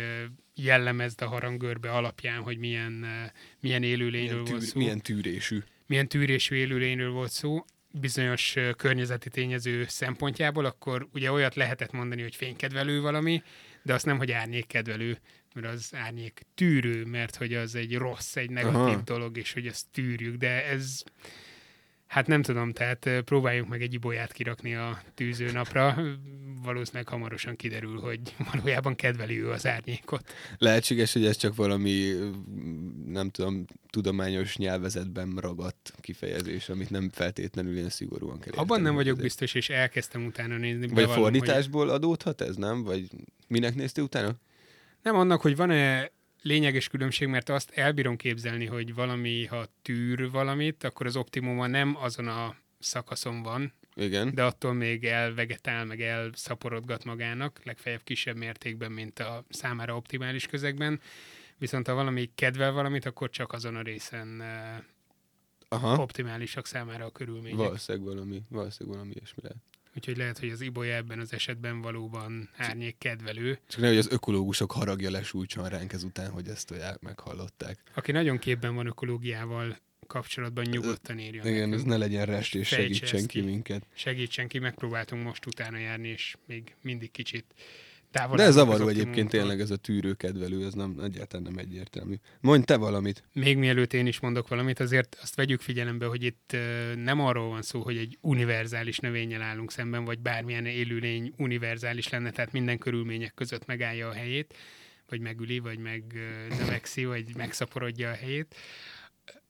jellemezd 0.56 1.22
a 1.22 1.28
harangörbe 1.28 1.92
alapján, 1.92 2.42
hogy 2.42 2.58
milyen, 2.58 3.06
milyen 3.60 3.84
élőlényről 3.84 4.42
Milyen, 4.42 4.46
volt 4.46 4.60
tűr, 4.60 4.70
szó 4.70 4.80
milyen 4.80 5.02
tűrésű. 5.02 5.60
milyen 5.86 6.08
tűrésű 6.08 6.56
élőlényről 6.56 7.12
volt 7.12 7.32
szó, 7.32 7.66
bizonyos 7.92 8.56
környezeti 8.78 9.30
tényező 9.30 9.86
szempontjából, 9.88 10.66
akkor 10.66 11.08
ugye 11.14 11.32
olyat 11.32 11.56
lehetett 11.56 11.92
mondani, 11.92 12.22
hogy 12.22 12.36
fénykedvelő 12.36 13.02
valami, 13.02 13.44
de 13.84 13.94
azt 13.94 14.06
nem, 14.06 14.18
hogy 14.18 14.32
árnyékkedvelő, 14.32 15.18
mert 15.54 15.68
az 15.68 15.90
árnyék 15.94 16.42
tűrő, 16.56 17.06
mert 17.06 17.36
hogy 17.36 17.54
az 17.54 17.76
egy 17.76 17.98
rossz, 17.98 18.36
egy 18.36 18.50
negatív 18.50 18.82
Aha. 18.82 19.02
Dolog, 19.02 19.38
és 19.38 19.54
hogy 19.54 19.68
ezt 19.68 19.86
tűrjük, 19.92 20.36
de 20.36 20.66
ez 20.66 21.04
Hát 22.12 22.28
nem 22.28 22.42
tudom, 22.42 22.72
tehát 22.74 23.06
ö, 23.06 23.22
próbáljunk 23.22 23.70
meg 23.70 23.82
egy 23.82 23.94
ibolyát 23.94 24.32
kirakni 24.32 24.76
a 24.76 25.02
tűzőnapra. 25.16 25.98
Valószínűleg 26.64 27.08
hamarosan 27.08 27.56
kiderül, 27.56 28.00
hogy 28.00 28.20
valójában 28.54 28.96
kedveli 28.96 29.42
ő 29.42 29.50
az 29.50 29.66
árnyékot. 29.68 30.34
Lehetséges, 30.58 31.14
hogy 31.14 31.26
ez 31.26 31.36
csak 31.38 31.56
valami, 31.56 32.12
nem 33.06 33.30
tudom, 33.30 33.66
tudományos 33.90 34.58
nyelvezetben 34.58 35.38
ragadt 35.40 35.94
kifejezés, 36.02 36.70
amit 36.70 36.90
nem 36.90 37.10
feltétlenül 37.14 37.76
ilyen 37.76 37.90
szigorúan 37.90 38.40
kell 38.40 38.52
Abban 38.54 38.64
érteni. 38.64 38.84
nem 38.84 38.96
vagyok 38.96 39.18
biztos, 39.18 39.54
és 39.54 39.70
elkezdtem 39.70 40.26
utána 40.26 40.58
nézni. 40.58 40.88
Vagy 40.88 40.96
bevallom, 40.96 41.22
hogy- 41.24 41.32
fordításból 41.32 41.90
adódhat 41.90 42.42
ez, 42.42 42.56
nem? 42.56 42.84
Vagy 42.84 43.08
minek 43.48 43.76
néztél 43.76 44.04
utána? 44.04 44.36
Nem 45.02 45.16
annak, 45.16 45.42
hogy 45.42 45.56
van-e 45.56 46.12
lényeges 46.42 46.88
különbség, 46.88 47.28
mert 47.28 47.50
azt 47.50 47.72
elbírom 47.72 48.16
képzelni, 48.16 48.66
hogy 48.66 48.94
valami, 48.94 49.46
ha 49.46 49.66
tűr 49.82 50.32
valamit, 50.32 50.84
akkor 50.84 51.06
az 51.06 51.16
optimuma 51.16 51.68
nem 51.68 51.96
azon 52.00 52.28
a 52.28 52.56
szakaszon 52.80 53.42
van, 53.42 53.74
Igen. 53.96 54.34
de 54.34 54.44
attól 54.44 54.74
még 54.74 55.06
elvegetál, 55.06 55.86
meg 55.86 56.02
elszaporodgat 56.02 57.04
magának, 57.04 57.62
legfeljebb 57.64 58.04
kisebb 58.04 58.38
mértékben, 58.38 58.92
mint 58.92 59.20
a 59.20 59.44
számára 59.50 59.96
optimális 59.96 60.48
közegben. 60.48 61.00
Viszont 61.58 61.88
ha 61.88 61.94
valami 61.94 62.32
kedvel 62.36 62.72
valamit, 62.72 63.06
akkor 63.06 63.30
csak 63.30 63.54
azon 63.54 63.76
a 63.76 63.82
részen 63.82 64.44
Aha. 65.70 66.02
optimálisak 66.02 66.66
számára 66.66 67.06
a 67.06 67.12
körülmények. 67.12 67.58
Valószínűleg 67.58 68.08
valami, 68.08 68.42
valószínűleg 68.50 68.98
valami 68.98 69.16
ilyesmi 69.16 69.42
lehet. 69.42 69.58
Úgyhogy 69.96 70.18
lehet, 70.18 70.40
hogy 70.40 70.50
az 70.50 70.62
ibolya 70.62 70.96
ebben 70.96 71.20
az 71.20 71.34
esetben 71.34 71.82
valóban 71.82 72.50
árnyék 72.58 72.98
kedvelő. 72.98 73.60
Csak 73.68 73.82
nehogy 73.82 73.98
az 73.98 74.12
ökológusok 74.12 74.72
haragja 74.72 75.10
lesújtson 75.12 75.70
ránk 75.70 75.94
ezután, 75.94 76.30
hogy 76.32 76.48
ezt 76.48 76.72
olyan 76.72 76.98
meghallották. 77.02 77.80
Aki 77.94 78.12
nagyon 78.12 78.38
képben 78.38 78.76
van 78.76 78.86
ökológiával 78.88 79.78
kapcsolatban, 80.08 80.66
nyugodtan 80.70 81.20
írjon 81.20 81.46
Igen, 81.48 81.56
nekünk. 81.58 81.74
ez 81.74 81.84
ne 81.84 81.98
legyen 81.98 82.26
rest, 82.26 82.56
és 82.56 82.68
Fejtse 82.70 82.94
segítsen 82.94 83.28
ki. 83.28 83.42
minket. 83.42 83.86
segítsen 83.94 84.48
ki, 84.48 84.60
megpróbáltunk 84.60 85.24
most 85.24 85.46
utána 85.46 85.78
járni, 85.78 86.08
és 86.08 86.36
még 86.46 86.76
mindig 86.82 87.12
kicsit 87.12 87.46
távol 88.12 88.38
De 88.38 88.44
ez 88.44 88.54
zavaró 88.54 88.88
egyébként 88.88 89.08
optimumtól. 89.08 89.40
tényleg 89.40 89.60
ez 89.60 89.72
a 89.72 89.76
tűrőkedvelő, 89.76 90.66
ez 90.66 90.74
nem, 90.74 91.00
egyáltalán 91.04 91.46
nem 91.52 91.58
egyértelmű. 91.58 92.16
Mondj 92.40 92.66
te 92.66 92.76
valamit. 92.76 93.24
Még 93.34 93.58
mielőtt 93.58 93.94
én 93.94 94.06
is 94.06 94.20
mondok 94.20 94.48
valamit, 94.48 94.80
azért 94.80 95.18
azt 95.22 95.36
vegyük 95.36 95.62
figyelembe, 95.62 96.06
hogy 96.06 96.24
itt 96.24 96.56
nem 96.96 97.20
arról 97.20 97.50
van 97.50 97.62
szó, 97.62 97.82
hogy 97.82 97.98
egy 97.98 98.18
univerzális 98.22 98.98
növényel 98.98 99.42
állunk 99.42 99.72
szemben, 99.72 100.06
vagy 100.06 100.20
bármilyen 100.20 100.66
élőlény 100.66 101.34
univerzális 101.38 102.10
lenne, 102.10 102.32
tehát 102.32 102.52
minden 102.52 102.78
körülmények 102.78 103.34
között 103.34 103.66
megállja 103.66 104.08
a 104.08 104.14
helyét, 104.14 104.56
vagy 105.08 105.20
megüli, 105.20 105.60
vagy 105.60 105.78
megnövekszi, 105.78 107.06
vagy 107.06 107.36
megszaporodja 107.36 108.10
a 108.10 108.14
helyét, 108.16 108.56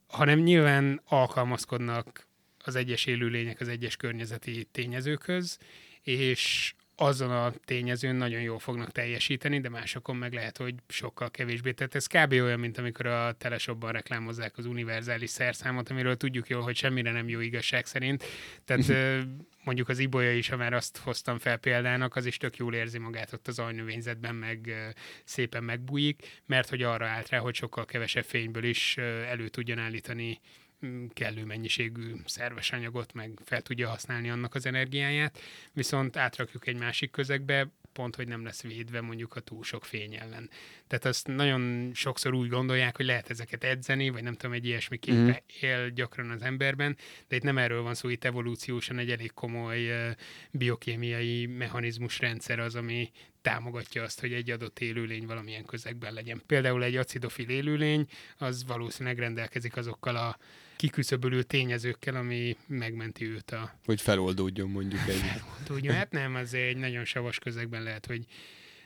hanem 0.07 0.39
nyilván 0.39 1.01
alkalmazkodnak 1.05 2.27
az 2.63 2.75
egyes 2.75 3.05
élőlények 3.05 3.61
az 3.61 3.67
egyes 3.67 3.95
környezeti 3.95 4.67
tényezőkhöz, 4.71 5.57
és 6.01 6.73
azon 7.01 7.31
a 7.31 7.53
tényezőn 7.65 8.15
nagyon 8.15 8.41
jól 8.41 8.59
fognak 8.59 8.91
teljesíteni, 8.91 9.59
de 9.59 9.69
másokon 9.69 10.15
meg 10.15 10.33
lehet, 10.33 10.57
hogy 10.57 10.75
sokkal 10.87 11.31
kevésbé. 11.31 11.71
Tehát 11.71 11.95
ez 11.95 12.07
kb. 12.07 12.31
olyan, 12.31 12.59
mint 12.59 12.77
amikor 12.77 13.05
a 13.05 13.31
teleshopban 13.31 13.91
reklámozzák 13.91 14.57
az 14.57 14.65
univerzális 14.65 15.29
szerszámot, 15.29 15.89
amiről 15.89 16.17
tudjuk 16.17 16.47
jól, 16.47 16.61
hogy 16.61 16.75
semmire 16.75 17.11
nem 17.11 17.29
jó 17.29 17.39
igazság 17.39 17.85
szerint. 17.85 18.23
Tehát 18.65 18.89
ö, 18.89 19.19
mondjuk 19.63 19.89
az 19.89 19.99
ibolya 19.99 20.31
is, 20.31 20.49
ha 20.49 20.57
már 20.57 20.73
azt 20.73 20.97
hoztam 20.97 21.39
fel 21.39 21.57
példának, 21.57 22.15
az 22.15 22.25
is 22.25 22.37
tök 22.37 22.57
jól 22.57 22.73
érzi 22.73 22.97
magát 22.97 23.33
ott 23.33 23.47
az 23.47 23.59
ajnövényzetben, 23.59 24.35
meg 24.35 24.75
szépen 25.23 25.63
megbújik, 25.63 26.41
mert 26.45 26.69
hogy 26.69 26.83
arra 26.83 27.07
állt 27.07 27.29
rá, 27.29 27.37
hogy 27.37 27.55
sokkal 27.55 27.85
kevesebb 27.85 28.25
fényből 28.25 28.63
is 28.63 28.97
elő 29.27 29.47
tudjon 29.47 29.77
állítani 29.77 30.39
kellő 31.13 31.45
mennyiségű 31.45 32.13
szerves 32.25 32.71
anyagot, 32.71 33.13
meg 33.13 33.39
fel 33.45 33.61
tudja 33.61 33.89
használni 33.89 34.29
annak 34.29 34.55
az 34.55 34.65
energiáját, 34.65 35.39
viszont 35.73 36.17
átrakjuk 36.17 36.67
egy 36.67 36.77
másik 36.77 37.11
közegbe, 37.11 37.67
pont, 37.93 38.15
hogy 38.15 38.27
nem 38.27 38.43
lesz 38.43 38.61
védve 38.61 39.01
mondjuk 39.01 39.35
a 39.35 39.39
túl 39.39 39.63
sok 39.63 39.85
fény 39.85 40.15
ellen. 40.15 40.49
Tehát 40.87 41.05
azt 41.05 41.27
nagyon 41.27 41.91
sokszor 41.93 42.33
úgy 42.33 42.49
gondolják, 42.49 42.95
hogy 42.95 43.05
lehet 43.05 43.29
ezeket 43.29 43.63
edzeni, 43.63 44.09
vagy 44.09 44.23
nem 44.23 44.33
tudom, 44.33 44.55
egy 44.55 44.65
ilyesmi 44.65 44.99
Mhm. 45.07 45.17
mm. 45.17 45.29
él 45.61 45.89
gyakran 45.89 46.29
az 46.29 46.41
emberben, 46.41 46.97
de 47.27 47.35
itt 47.35 47.43
nem 47.43 47.57
erről 47.57 47.81
van 47.81 47.95
szó, 47.95 48.09
itt 48.09 48.23
evolúciósan 48.23 48.97
egy 48.97 49.11
elég 49.11 49.31
komoly 49.33 49.89
biokémiai 50.51 51.45
mechanizmus 51.45 52.19
rendszer 52.19 52.59
az, 52.59 52.75
ami 52.75 53.11
támogatja 53.41 54.03
azt, 54.03 54.19
hogy 54.19 54.33
egy 54.33 54.49
adott 54.49 54.79
élőlény 54.79 55.25
valamilyen 55.25 55.65
közegben 55.65 56.13
legyen. 56.13 56.41
Például 56.45 56.83
egy 56.83 56.95
acidofil 56.95 57.49
élőlény, 57.49 58.07
az 58.37 58.65
valószínűleg 58.65 59.19
rendelkezik 59.19 59.77
azokkal 59.77 60.15
a 60.15 60.37
kiküszöbölő 60.81 61.43
tényezőkkel, 61.43 62.15
ami 62.15 62.57
megmenti 62.67 63.25
őt 63.25 63.51
a 63.51 63.73
Hogy 63.85 64.01
feloldódjon 64.01 64.69
mondjuk 64.69 65.01
egy... 65.07 65.21
tudja. 65.63 65.93
Hát 65.93 66.11
nem, 66.11 66.35
az 66.35 66.53
egy 66.53 66.77
nagyon 66.77 67.05
savas 67.05 67.39
közegben 67.39 67.83
lehet, 67.83 68.05
hogy 68.05 68.25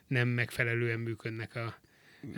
nem 0.08 0.28
megfelelően 0.28 1.00
működnek 1.00 1.56
a 1.56 1.80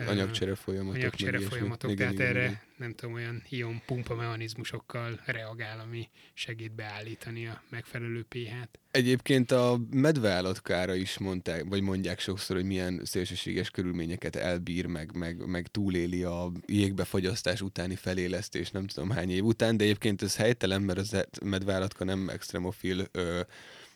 anyagcsere 0.08 0.56
folyamatok. 0.56 0.96
anyagcsere 0.96 1.40
folyamatok, 1.40 1.92
Igen, 1.92 1.98
tehát 1.98 2.14
igen, 2.14 2.28
erre 2.28 2.44
igen. 2.44 2.60
nem 2.78 2.94
tudom, 2.94 3.14
olyan 3.16 3.44
ion 3.50 3.82
pumpa 3.86 4.16
mechanizmusokkal 4.16 5.20
reagál, 5.26 5.80
ami 5.80 6.10
segít 6.34 6.72
beállítani 6.72 7.48
a 7.48 7.64
megfelelő 7.70 8.26
pH-t. 8.30 8.80
Egyébként 8.92 9.52
a 9.52 9.80
medveállatkára 9.92 10.96
is 10.96 11.18
mondták, 11.18 11.64
vagy 11.64 11.82
mondják 11.82 12.20
sokszor, 12.20 12.56
hogy 12.56 12.66
milyen 12.66 13.02
szélsőséges 13.04 13.70
körülményeket 13.70 14.36
elbír, 14.36 14.86
meg, 14.86 15.16
meg, 15.16 15.46
meg 15.46 15.68
túléli 15.68 16.24
a 16.24 16.52
jégbefagyasztás 16.66 17.62
utáni 17.62 17.96
felélesztés, 17.96 18.72
nem 18.72 18.88
tudom 18.88 19.10
hány 19.10 19.30
év 19.30 19.44
után, 19.44 19.78
de 19.78 19.84
egyébként 19.84 20.22
ez 20.22 20.36
helytelen, 20.36 20.82
mert 20.82 21.00
az 21.00 21.26
medveállatka 21.44 22.04
nem 22.04 22.30
extremofil 22.30 23.08
ö, 23.12 23.42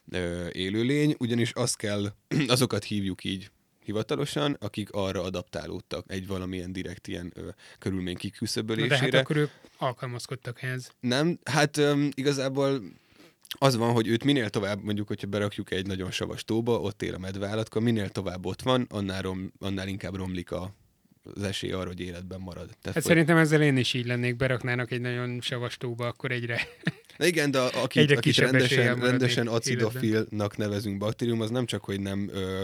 ö, 0.10 0.48
élőlény, 0.52 1.16
ugyanis 1.20 1.52
azt 1.52 1.78
kell, 1.78 2.14
azokat 2.48 2.84
hívjuk 2.84 3.24
így 3.24 3.52
hivatalosan, 3.84 4.58
akik 4.60 4.92
arra 4.92 5.22
adaptálódtak 5.22 6.06
egy 6.08 6.28
valamilyen 6.28 6.72
direkt 6.72 7.08
ilyen 7.08 7.32
ö, 7.36 7.50
körülmény 7.80 8.06
Na, 8.06 8.20
de 8.20 8.26
hát 8.26 8.32
kiküszöbölésére. 8.32 9.20
akkor 9.20 9.36
ők 9.36 9.50
alkalmazkodtak 9.78 10.62
ehhez. 10.62 10.92
Nem, 11.00 11.40
hát 11.44 11.78
um, 11.78 12.10
igazából 12.14 12.82
az 13.60 13.76
van, 13.76 13.92
hogy 13.92 14.08
őt 14.08 14.24
minél 14.24 14.50
tovább, 14.50 14.84
mondjuk, 14.84 15.08
hogyha 15.08 15.28
berakjuk 15.28 15.72
egy 15.72 15.88
nagyon 15.88 16.12
savas 16.12 16.44
tóba, 16.44 16.80
ott 16.80 17.02
él 17.02 17.14
a 17.14 17.18
medveállatka, 17.18 17.80
minél 17.80 18.10
tovább 18.10 18.46
ott 18.46 18.62
van, 18.62 18.86
annál, 18.90 19.22
rom, 19.22 19.52
annál 19.60 19.88
inkább 19.88 20.16
romlik 20.16 20.52
a, 20.52 20.74
az 21.24 21.44
esély 21.44 21.72
arra, 21.72 21.88
hogy 21.88 22.00
életben 22.00 22.40
marad. 22.40 22.66
Tehát, 22.82 22.98
Hát 22.98 23.04
szerintem 23.04 23.38
ezzel 23.38 23.62
én 23.62 23.78
is 23.78 23.94
így 23.94 24.06
lennék, 24.06 24.36
beraknának 24.36 24.92
egy 24.92 25.01
nagyon 25.01 25.42
savas 25.42 25.78
tóba, 25.78 26.08
akkor 26.08 26.32
egyre 26.32 26.68
Na 27.18 27.25
igen, 27.25 27.51
de 27.51 27.60
a- 27.60 27.84
aki, 27.84 28.00
Egyre 28.00 28.18
akit 28.18 28.36
rendesen, 28.36 29.00
rendesen 29.00 29.48
acidofilnak 29.48 30.58
nevezünk 30.58 30.98
baktérium, 30.98 31.42
az 31.42 31.50
nem 31.50 31.66
csak, 31.66 31.84
hogy 31.84 32.00
nem, 32.00 32.30
ö, 32.34 32.63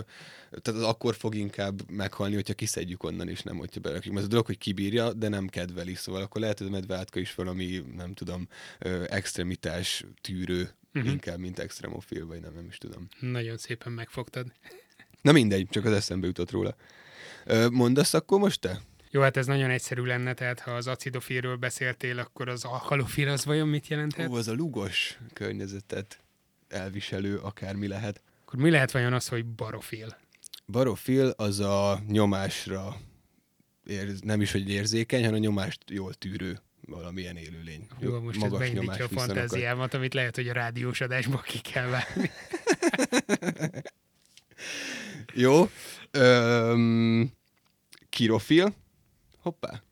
tehát 0.62 0.80
az 0.82 0.88
akkor 0.88 1.16
fog 1.16 1.36
inkább 1.36 1.92
meghalni, 1.92 2.36
hogyha 2.36 2.54
kiszedjük 2.54 3.04
onnan, 3.04 3.30
és 3.30 3.42
nem, 3.42 3.58
hogyha 3.58 3.80
berakjuk. 3.80 4.18
Az 4.18 4.24
a 4.24 4.28
dolog, 4.28 4.46
hogy 4.46 4.58
kibírja, 4.58 5.14
de 5.14 5.28
nem 5.28 5.48
kedveli, 5.48 5.94
szóval 5.96 6.22
akkor 6.22 6.42
lehet, 6.42 6.58
hogy 6.58 6.68
a 6.68 6.70
medveátka 6.70 7.20
is 7.20 7.36
valami, 7.36 7.84
nem 7.96 8.14
tudom, 8.14 8.48
ö, 8.80 9.04
extremitás 9.10 10.04
tűrő, 10.22 10.70
uh-huh. 10.94 11.12
inkább, 11.12 11.40
mint 11.40 11.60
extremofil, 11.60 12.26
vagy 12.26 12.42
nem, 12.42 12.54
nem 12.54 12.66
is 12.70 12.78
tudom. 12.78 13.08
nagyon 13.20 13.58
szépen 13.58 13.92
megfogtad. 13.92 14.52
Na 15.22 15.32
mindegy, 15.32 15.68
csak 15.70 15.86
az 15.86 15.94
eszembe 15.94 16.28
jutott 16.28 16.52
róla. 16.52 16.76
Mondasz 17.72 18.14
akkor 18.14 18.40
most 18.40 18.60
te? 18.60 18.82
Jó, 19.12 19.22
hát 19.22 19.38
ez 19.38 19.46
nagyon 19.46 19.70
egyszerű 19.70 20.02
lenne, 20.02 20.34
tehát 20.34 20.60
ha 20.60 20.72
az 20.72 20.88
acidofilről 20.88 21.56
beszéltél, 21.56 22.20
akkor 22.20 22.50
az 22.50 22.64
alkalofil 22.64 23.30
az 23.30 23.46
vajon 23.46 23.68
mit 23.68 23.88
jelenthet? 23.88 24.30
Ó, 24.30 24.36
az 24.36 24.48
a 24.48 24.54
lugos 24.54 25.18
környezetet 25.34 26.20
elviselő 26.68 27.38
akármi 27.38 27.88
lehet. 27.88 28.22
Akkor 28.46 28.60
mi 28.60 28.70
lehet 28.70 28.92
vajon 28.92 29.14
az, 29.14 29.28
hogy 29.28 29.46
barofil? 29.46 30.18
Barofil 30.66 31.34
az 31.38 31.60
a 31.60 32.02
nyomásra 32.08 32.96
érz, 33.86 34.22
nem 34.22 34.42
is, 34.42 34.52
hogy 34.52 34.70
érzékeny, 34.70 35.22
hanem 35.24 35.36
a 35.36 35.42
nyomást 35.42 35.80
jól 35.88 36.14
tűrő 36.14 36.60
valamilyen 36.82 37.36
élőlény. 37.36 37.88
Jó, 38.00 38.20
most 38.20 38.44
ez 38.44 38.52
beindítja 38.52 39.06
a 39.06 39.08
fantáziámat, 39.08 39.94
amit 39.94 40.14
lehet, 40.14 40.36
hogy 40.36 40.48
a 40.48 40.54
rádiós 40.54 41.02
adásból 41.02 41.42
ki 41.42 41.60
kell 41.60 41.88
vágni. 41.88 42.32
Jó. 45.34 45.70
Öm, 46.12 47.32
kirofil. 48.10 48.76
Hoppá. 49.38 49.84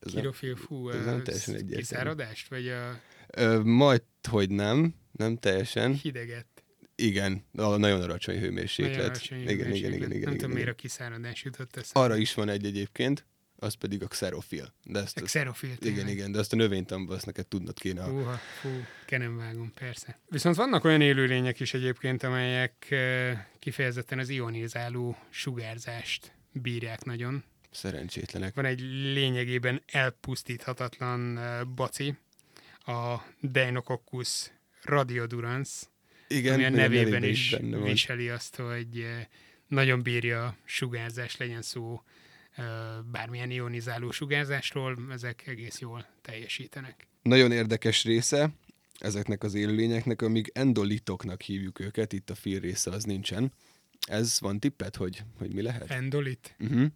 Ez 0.00 0.12
Kirofil, 0.12 0.56
fú, 0.56 0.88
ez 0.90 1.04
nem 1.04 1.22
teljesen 1.22 1.54
egyértelmű. 1.54 1.76
kiszáradást, 1.80 2.48
vagy 2.48 2.68
a 2.68 3.00
ö, 3.28 3.60
majd, 3.62 4.02
hogy 4.30 4.50
nem. 4.50 4.94
Nem 5.12 5.36
teljesen. 5.36 5.94
hideget? 5.94 6.46
Igen, 6.94 7.44
a 7.52 7.76
nagyon 7.76 8.02
alacsony 8.02 8.38
hőmérséklet. 8.38 8.92
Nagyon 8.96 9.08
alacsony 9.10 9.38
igen, 9.40 9.52
igen, 9.52 9.64
hőmérséklet. 9.66 9.94
igen, 9.96 10.10
igen, 10.10 10.10
Nem 10.10 10.16
igen, 10.16 10.32
tudom, 10.32 10.50
igen. 10.50 10.62
miért 10.62 10.68
a 10.78 10.80
kiszáradás 10.82 11.44
jutott 11.44 11.76
eszembe. 11.76 12.08
Arra 12.08 12.16
is 12.20 12.34
van 12.34 12.48
egy 12.48 12.64
egyébként, 12.66 13.26
az 13.62 13.74
pedig 13.74 14.02
a 14.02 14.06
xerofil. 14.06 14.74
De 14.84 15.00
ezt, 15.00 15.18
A 15.18 15.22
xerofil, 15.22 15.68
igen, 15.68 15.94
tényleg. 15.94 16.08
igen, 16.14 16.32
de 16.32 16.38
azt 16.38 16.52
a 16.52 16.56
növénytanban 16.56 17.16
azt 17.16 17.26
neked 17.26 17.46
tudnod 17.46 17.78
kéne. 17.78 18.02
A, 18.02 18.08
Húha, 18.08 18.32
fú, 18.60 18.68
kenem 19.06 19.36
vágom, 19.36 19.72
persze. 19.74 20.18
Viszont 20.28 20.56
vannak 20.56 20.84
olyan 20.84 21.00
élőlények 21.00 21.60
is 21.60 21.74
egyébként, 21.74 22.22
amelyek 22.22 22.94
kifejezetten 23.58 24.18
az 24.18 24.28
ionizáló 24.28 25.16
sugárzást 25.30 26.32
bírják 26.52 27.04
nagyon. 27.04 27.44
szerencsétlenek. 27.70 28.54
Van 28.54 28.64
egy 28.64 28.80
lényegében 29.14 29.82
elpusztíthatatlan 29.86 31.38
baci, 31.74 32.14
a 32.86 33.16
Deinococcus 33.40 34.50
radiodurans, 34.82 35.68
Igen, 36.28 36.54
ami 36.54 36.64
a 36.64 36.68
még 36.70 36.78
nevében 36.78 37.22
is 37.24 37.50
van. 37.60 37.82
viseli 37.82 38.28
azt, 38.28 38.56
hogy 38.56 39.06
nagyon 39.68 40.02
bírja 40.02 40.44
a 40.44 40.56
sugárzás, 40.64 41.36
legyen 41.36 41.62
szó 41.62 42.02
bármilyen 43.10 43.50
ionizáló 43.50 44.10
sugárzásról, 44.10 44.98
ezek 45.10 45.46
egész 45.46 45.78
jól 45.78 46.06
teljesítenek. 46.22 47.06
Nagyon 47.22 47.52
érdekes 47.52 48.04
része 48.04 48.50
ezeknek 48.98 49.42
az 49.42 49.54
élőlényeknek, 49.54 50.22
amíg 50.22 50.50
endolitoknak 50.54 51.40
hívjuk 51.40 51.80
őket, 51.80 52.12
itt 52.12 52.30
a 52.30 52.34
fil 52.34 52.60
része 52.60 52.90
az 52.90 53.04
nincsen. 53.04 53.52
Ez 54.08 54.40
van 54.40 54.60
tippet, 54.60 54.96
hogy, 54.96 55.22
hogy 55.38 55.54
mi 55.54 55.62
lehet? 55.62 55.90
Endolit? 55.90 56.56
Uh-huh. 56.58 56.86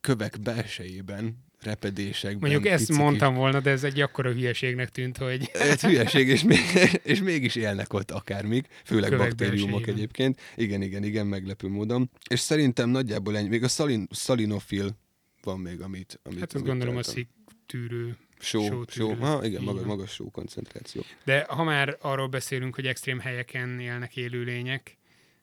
Kövek 0.00 0.40
belsejében, 0.40 1.44
repedésekben. 1.64 2.50
Mondjuk 2.50 2.72
ezt 2.72 2.92
mondtam 2.92 3.34
volna, 3.34 3.60
de 3.60 3.70
ez 3.70 3.84
egy 3.84 4.00
akkora 4.00 4.32
hülyeségnek 4.32 4.88
tűnt, 4.88 5.18
hogy 5.18 5.50
Ez 5.70 5.80
hülyeség, 5.80 6.28
és, 6.28 6.42
még, 6.42 6.60
és 7.02 7.20
mégis 7.20 7.54
élnek 7.54 7.92
ott 7.92 8.10
akármik, 8.10 8.66
főleg 8.84 9.10
Kövek 9.10 9.28
baktériumok 9.28 9.86
egyébként. 9.86 10.40
Igen, 10.56 10.82
igen, 10.82 11.04
igen, 11.04 11.26
meglepő 11.26 11.68
módon. 11.68 12.10
És 12.30 12.40
szerintem 12.40 12.88
nagyjából 12.88 13.36
ennyi. 13.36 13.48
Még 13.48 13.62
a 13.62 13.68
szalin, 13.68 14.08
szalinofil 14.10 14.96
van 15.42 15.60
még, 15.60 15.80
amit... 15.80 16.20
amit 16.22 16.38
hát 16.40 16.54
azt 16.54 16.64
gondolom 16.64 16.96
a 16.96 17.02
szik 17.02 17.28
tűrő. 17.66 18.16
Só, 18.38 18.84
só 18.86 19.12
ha, 19.12 19.44
igen, 19.44 19.62
magas, 19.62 19.84
magas 19.84 20.10
só 20.10 20.30
koncentráció. 20.30 21.02
De 21.24 21.46
ha 21.48 21.64
már 21.64 21.96
arról 22.00 22.28
beszélünk, 22.28 22.74
hogy 22.74 22.86
extrém 22.86 23.18
helyeken 23.18 23.80
élnek 23.80 24.16
élőlények, 24.16 24.96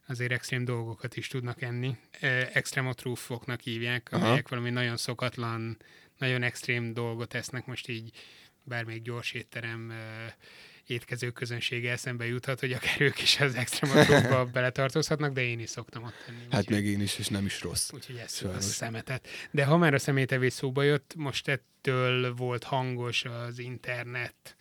azért 0.06 0.32
extrém 0.32 0.64
dolgokat 0.64 1.16
is 1.16 1.28
tudnak 1.28 1.62
enni. 1.62 1.96
Eh, 2.10 2.48
Extremotrófoknak 2.52 3.60
hívják, 3.60 4.08
Aha. 4.10 4.24
amelyek 4.24 4.48
valami 4.48 4.70
nagyon 4.70 4.96
szokatlan, 4.96 5.76
nagyon 6.20 6.42
extrém 6.42 6.92
dolgot 6.92 7.34
esznek, 7.34 7.66
most 7.66 7.88
így 7.88 8.10
bármelyik 8.62 9.02
gyors 9.02 9.32
étterem 9.32 9.92
étkező 10.86 11.30
közönsége 11.30 11.90
eszembe 11.90 12.26
juthat, 12.26 12.60
hogy 12.60 12.72
akár 12.72 13.00
ők 13.00 13.22
is 13.22 13.40
az 13.40 13.54
extrema 13.54 14.44
beletartozhatnak, 14.52 15.32
de 15.32 15.42
én 15.42 15.60
is 15.60 15.70
szoktam 15.70 16.02
ott 16.02 16.14
tenni. 16.26 16.38
Hát 16.50 16.70
meg 16.70 16.84
én 16.84 17.00
is, 17.00 17.18
és 17.18 17.28
nem 17.28 17.44
is 17.44 17.62
rossz. 17.62 17.92
Úgyhogy 17.92 18.16
ez 18.16 18.42
a 18.42 18.60
szemetet. 18.60 19.28
De 19.50 19.64
ha 19.64 19.76
már 19.76 19.94
a 19.94 19.98
szemétevés 19.98 20.52
szóba 20.52 20.82
jött, 20.82 21.14
most 21.16 21.48
ettől 21.48 22.34
volt 22.34 22.64
hangos 22.64 23.24
az 23.24 23.58
internet 23.58 24.56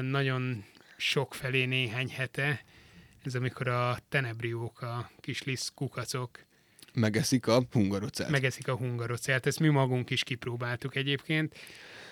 nagyon 0.00 0.64
sok 0.96 1.34
felé 1.34 1.64
néhány 1.64 2.10
hete, 2.10 2.64
ez 3.24 3.34
amikor 3.34 3.68
a 3.68 3.98
tenebriók, 4.08 4.82
a 4.82 5.10
kis 5.20 5.42
lisz 5.42 5.72
kukacok 5.74 6.44
Megeszik 6.94 7.46
a 7.46 7.62
hungarocelt. 7.70 8.30
Megeszik 8.30 8.68
a 8.68 8.76
hungarocelt. 8.76 9.46
Ezt 9.46 9.60
mi 9.60 9.68
magunk 9.68 10.10
is 10.10 10.24
kipróbáltuk 10.24 10.96
egyébként. 10.96 11.54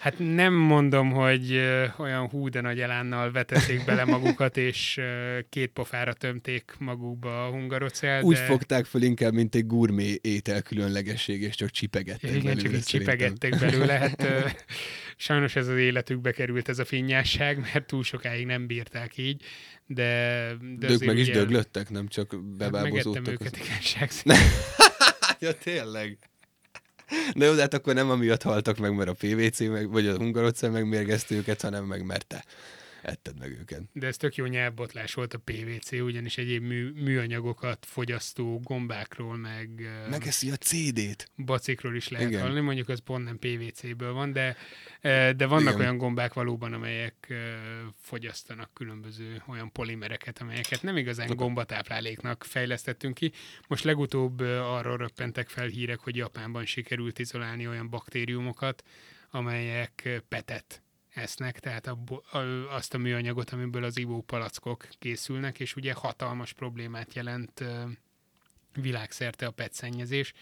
Hát 0.03 0.19
nem 0.19 0.55
mondom, 0.55 1.11
hogy 1.11 1.61
olyan 1.99 2.29
hú 2.29 2.49
de 2.49 2.61
nagy 2.61 2.81
elánnal 2.81 3.31
vetették 3.31 3.85
bele 3.85 4.05
magukat, 4.15 4.57
és 4.57 5.01
két 5.49 5.71
pofára 5.71 6.13
tömték 6.13 6.75
magukba 6.79 7.47
a 7.47 7.51
hungarocelt. 7.51 8.25
Úgy 8.25 8.37
de... 8.37 8.45
fogták 8.45 8.85
fel 8.85 9.03
inkább, 9.03 9.33
mint 9.33 9.55
egy 9.55 9.67
gurmé 9.67 10.19
étel 10.21 10.63
különlegesség, 10.63 11.43
és 11.43 11.55
csak 11.55 11.71
csipegettek 11.71 12.31
Igen, 12.31 12.43
belőle. 12.43 12.63
csak 12.63 12.73
így 12.73 12.85
csipegettek 12.85 13.59
belőle. 13.59 13.93
Hát 13.93 14.27
sajnos 15.17 15.57
ez 15.57 15.69
az 15.69 15.77
életükbe 15.77 16.33
került 16.33 16.69
ez 16.69 16.79
a 16.79 16.85
finnyásság, 16.85 17.59
mert 17.59 17.87
túl 17.87 18.03
sokáig 18.03 18.47
nem 18.47 18.67
bírták 18.67 19.19
így, 19.19 19.43
de... 19.87 20.03
De, 20.79 20.87
de 20.87 20.93
ők 20.93 21.05
meg 21.05 21.19
is 21.19 21.31
döglöttek, 21.31 21.91
nem 21.91 22.09
csak 22.09 22.31
hát 22.33 22.57
bebábozódtak. 22.57 23.25
Megettem 23.25 23.33
őket, 23.33 23.61
az... 24.05 24.23
igen, 24.25 24.37
ja, 25.49 25.53
tényleg. 25.53 26.19
De 27.35 27.47
jó, 27.47 27.55
de 27.55 27.61
hát 27.61 27.75
akkor 27.75 27.95
nem 27.95 28.11
amiatt 28.11 28.43
haltak 28.43 28.79
meg, 28.79 28.95
mert 28.95 29.09
a 29.09 29.13
PVC, 29.13 29.61
meg, 29.61 29.91
vagy 29.91 30.07
a 30.07 30.17
hungarocell 30.17 30.71
megmérgezte 30.71 31.35
őket, 31.35 31.63
hanem 31.63 31.85
meg 31.85 32.05
mert 32.05 32.45
etted 33.03 33.39
meg 33.39 33.51
őket. 33.51 33.83
De 33.93 34.07
ez 34.07 34.17
tök 34.17 34.35
jó 34.35 34.45
nyelvbotlás 34.45 35.15
volt 35.15 35.35
a 35.35 35.39
PVC, 35.39 35.93
ugyanis 35.93 36.39
egyéb 36.39 36.63
mű, 36.63 36.91
műanyagokat 36.91 37.87
fogyasztó 37.87 38.61
gombákról, 38.61 39.37
meg... 39.37 39.69
Megeszi 40.11 40.51
a 40.51 40.57
CD-t. 40.57 41.31
Bacikról 41.37 41.97
is 41.97 42.09
lehet 42.09 42.29
Igen. 42.29 42.41
hallani, 42.41 42.61
mondjuk 42.61 42.89
az 42.89 43.01
pont 43.05 43.25
nem 43.25 43.39
PVC-ből 43.39 44.13
van, 44.13 44.33
de, 44.33 44.57
de 45.33 45.47
vannak 45.47 45.73
Igen. 45.75 45.81
olyan 45.81 45.97
gombák 45.97 46.33
valóban, 46.33 46.73
amelyek 46.73 47.35
fogyasztanak 48.01 48.75
különböző 48.75 49.43
olyan 49.47 49.73
polimereket, 49.73 50.39
amelyeket 50.39 50.83
nem 50.83 50.97
igazán 50.97 51.31
okay. 51.31 51.37
gombatápláléknak 51.37 52.45
fejlesztettünk 52.45 53.15
ki. 53.15 53.33
Most 53.69 53.85
legutóbb 53.85 54.41
arról 54.41 54.97
röppentek 54.97 55.49
fel 55.49 55.67
hírek, 55.67 55.99
hogy 55.99 56.17
Japánban 56.17 56.67
sikerült 56.67 57.19
izolálni 57.19 57.69
olyan 57.69 57.91
baktériumokat, 57.91 58.83
amelyek 59.31 60.23
petet 60.29 60.82
esznek, 61.15 61.61
tehát 61.61 61.87
a, 61.87 61.99
a, 62.33 62.39
azt 62.75 62.95
a 62.95 62.99
műanyagot, 62.99 63.51
amiből 63.51 63.85
az 63.85 63.99
ivópalackok 63.99 64.89
készülnek, 64.99 65.61
és 65.61 65.77
ugye 65.77 65.93
hatalmas 65.93 66.53
problémát 66.53 67.15
jelent 67.15 67.65
világszerte 68.75 69.47
a 69.47 69.51
petszennyezés. 69.51 70.33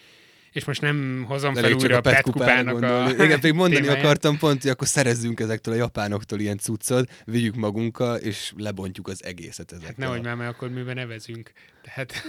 És 0.52 0.64
most 0.64 0.80
nem 0.80 1.24
hozom 1.26 1.54
fel 1.54 1.72
újra 1.72 1.96
a 1.96 2.00
PET 2.00 2.22
kupának 2.22 2.82
a 2.82 3.10
Igen, 3.10 3.38
még 3.42 3.52
mondani 3.52 3.80
témáját. 3.80 4.04
akartam 4.04 4.38
pont, 4.38 4.62
hogy 4.62 4.70
akkor 4.70 4.86
szerezzünk 4.86 5.40
ezektől 5.40 5.74
a 5.74 5.76
japánoktól 5.76 6.40
ilyen 6.40 6.58
cuccot, 6.58 7.22
vigyük 7.24 7.54
magunkkal, 7.54 8.16
és 8.16 8.52
lebontjuk 8.56 9.08
az 9.08 9.24
egészet 9.24 9.72
ezekkel. 9.72 9.88
Hát 9.88 9.96
nehogy 9.96 10.22
már, 10.22 10.34
mert 10.34 10.50
akkor 10.54 10.70
miben 10.70 10.94
nevezünk. 10.94 11.52
Tehát 11.82 12.22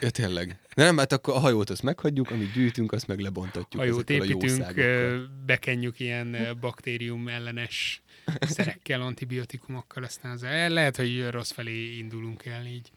Ja, 0.00 0.10
tényleg. 0.10 0.58
De 0.74 0.84
nem, 0.84 0.98
hát 0.98 1.12
akkor 1.12 1.34
a 1.34 1.38
hajót 1.38 1.70
azt 1.70 1.82
meghagyjuk, 1.82 2.30
amit 2.30 2.52
gyűjtünk, 2.52 2.92
azt 2.92 3.06
meg 3.06 3.18
lebontatjuk. 3.18 3.82
Hajót 3.82 4.10
építünk, 4.10 4.74
bekenjük 5.46 6.00
ilyen 6.00 6.56
baktérium 6.60 7.28
ellenes 7.28 8.02
szerekkel, 8.40 9.00
antibiotikumokkal, 9.00 10.02
aztán 10.02 10.32
az 10.32 10.42
lehet, 10.68 10.96
hogy 10.96 11.28
rossz 11.30 11.50
felé 11.50 11.96
indulunk 11.96 12.44
el 12.44 12.66
így. 12.66 12.90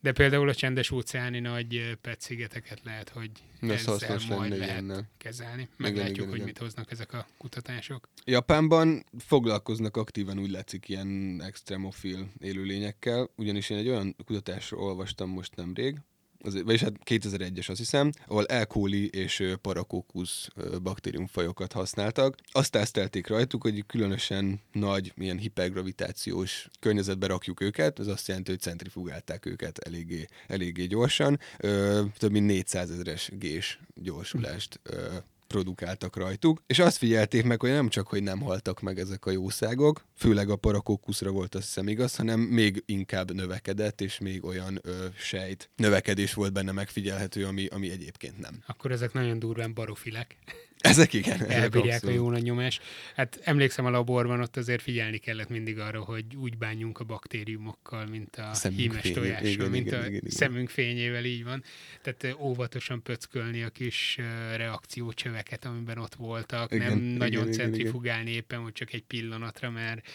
De 0.00 0.12
például 0.12 0.48
a 0.48 0.54
csendes 0.54 0.90
óceáni 0.90 1.38
nagy 1.38 1.98
petszigeteket 2.00 2.80
lehet, 2.84 3.08
hogy 3.08 3.30
Na, 3.60 3.72
ezzel 3.72 4.18
majd 4.28 4.50
lehet 4.50 4.68
ilyennel. 4.68 5.10
kezelni. 5.18 5.68
Meglátjuk, 5.76 6.16
igen, 6.16 6.26
hogy 6.28 6.34
igen. 6.34 6.46
mit 6.46 6.58
hoznak 6.58 6.90
ezek 6.90 7.12
a 7.12 7.26
kutatások. 7.38 8.08
Japánban 8.24 9.04
foglalkoznak 9.18 9.96
aktívan, 9.96 10.38
úgy 10.38 10.50
látszik, 10.50 10.88
ilyen 10.88 11.42
extremofil 11.44 12.28
élőlényekkel, 12.40 13.30
ugyanis 13.36 13.70
én 13.70 13.78
egy 13.78 13.88
olyan 13.88 14.16
kutatásról 14.24 14.82
olvastam 14.82 15.30
most 15.30 15.56
nemrég, 15.56 16.00
az, 16.46 16.62
vagyis 16.62 16.82
hát 16.82 16.92
2001-es 17.04 17.70
azt 17.70 17.78
hiszem, 17.78 18.10
ahol 18.26 18.46
E. 18.46 18.64
coli 18.64 19.08
és 19.08 19.42
Paracoccus 19.60 20.48
baktériumfajokat 20.82 21.72
használtak. 21.72 22.34
Azt 22.52 22.70
tesztelték 22.70 23.26
rajtuk, 23.26 23.62
hogy 23.62 23.86
különösen 23.86 24.60
nagy, 24.72 25.12
ilyen 25.16 25.38
hipergravitációs 25.38 26.68
környezetbe 26.80 27.26
rakjuk 27.26 27.60
őket, 27.60 27.98
ez 27.98 28.06
azt 28.06 28.28
jelenti, 28.28 28.50
hogy 28.50 28.60
centrifugálták 28.60 29.46
őket 29.46 29.78
eléggé, 29.78 30.26
eléggé 30.46 30.84
gyorsan. 30.84 31.38
Ö, 31.58 32.02
több 32.18 32.30
mint 32.30 32.46
400 32.46 32.90
ezeres 32.90 33.30
gés 33.38 33.80
gyorsulást 33.94 34.80
ö, 34.82 35.16
produkáltak 35.46 36.16
rajtuk, 36.16 36.62
és 36.66 36.78
azt 36.78 36.96
figyelték 36.96 37.44
meg, 37.44 37.60
hogy 37.60 37.70
nem 37.70 37.88
csak, 37.88 38.08
hogy 38.08 38.22
nem 38.22 38.40
haltak 38.40 38.80
meg 38.80 38.98
ezek 38.98 39.26
a 39.26 39.30
jószágok, 39.30 40.04
főleg 40.16 40.50
a 40.50 40.56
parakókuszra 40.56 41.30
volt 41.30 41.54
azt 41.54 41.64
hiszem 41.64 41.88
igaz, 41.88 42.16
hanem 42.16 42.40
még 42.40 42.82
inkább 42.86 43.32
növekedett, 43.32 44.00
és 44.00 44.18
még 44.18 44.44
olyan 44.44 44.78
ö, 44.82 45.06
sejt 45.16 45.70
növekedés 45.76 46.34
volt 46.34 46.52
benne 46.52 46.72
megfigyelhető, 46.72 47.44
ami, 47.44 47.66
ami 47.66 47.90
egyébként 47.90 48.38
nem. 48.38 48.62
Akkor 48.66 48.90
ezek 48.90 49.12
nagyon 49.12 49.38
durván 49.38 49.74
barofilek. 49.74 50.36
Ezek 50.80 51.12
igen. 51.12 51.50
Elbírják 51.50 52.04
a 52.04 52.10
jó 52.10 52.30
nagy 52.30 52.42
nyomás. 52.42 52.80
Hát 53.14 53.40
emlékszem 53.42 53.84
a 53.84 53.90
laborban, 53.90 54.40
ott 54.40 54.56
azért 54.56 54.82
figyelni 54.82 55.18
kellett 55.18 55.48
mindig 55.48 55.78
arra, 55.78 56.00
hogy 56.00 56.24
úgy 56.36 56.58
bánjunk 56.58 56.98
a 56.98 57.04
baktériumokkal, 57.04 58.06
mint 58.06 58.36
a 58.36 58.54
szemünk 58.54 58.80
hímes 58.80 59.10
tojással, 59.10 59.46
igen, 59.46 59.70
mint 59.70 59.86
igen, 59.86 60.00
a 60.00 60.06
igen, 60.06 60.14
igen. 60.14 60.30
szemünk 60.30 60.68
fényével, 60.68 61.24
így 61.24 61.44
van. 61.44 61.62
Tehát 62.02 62.36
óvatosan 62.40 63.02
pöckölni 63.02 63.62
a 63.62 63.68
kis 63.68 64.18
reakciócsöveket, 64.56 65.64
amiben 65.64 65.98
ott 65.98 66.14
voltak, 66.14 66.72
igen, 66.72 66.88
nem 66.88 66.98
igen, 66.98 67.16
nagyon 67.16 67.42
igen, 67.42 67.52
centrifugálni 67.52 68.30
igen. 68.30 68.42
éppen, 68.42 68.58
hogy 68.58 68.72
csak 68.72 68.92
egy 68.92 69.04
pillanatra, 69.04 69.70
mert 69.70 70.08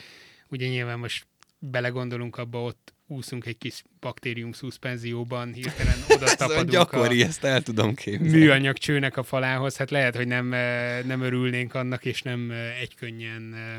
ugye 0.47 0.67
nyilván 0.67 0.99
most 0.99 1.25
belegondolunk 1.59 2.37
abba, 2.37 2.63
ott 2.63 2.93
úszunk 3.11 3.45
egy 3.45 3.57
kis 3.57 3.83
baktérium 3.99 4.51
szuszpenzióban, 4.51 5.53
hirtelen 5.53 5.97
oda 6.15 6.35
tapadunk 6.35 6.69
gyakori, 6.69 7.21
a 7.21 7.25
ezt 7.25 7.43
el 7.43 7.61
tudom 7.61 7.95
képzelni. 7.95 8.37
műanyag 8.37 8.77
csőnek 8.77 9.17
a 9.17 9.23
falához, 9.23 9.77
hát 9.77 9.89
lehet, 9.89 10.15
hogy 10.15 10.27
nem, 10.27 10.53
eh, 10.53 11.03
nem 11.03 11.21
örülnénk 11.21 11.73
annak, 11.73 12.05
és 12.05 12.21
nem 12.21 12.51
eh, 12.51 12.81
egykönnyen 12.81 13.53
eh, 13.53 13.77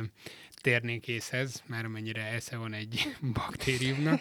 térnénk 0.61 1.09
észhez, 1.09 1.63
már 1.67 1.85
amennyire 1.85 2.23
esze 2.23 2.57
van 2.57 2.73
egy 2.73 3.09
baktériumnak. 3.39 4.21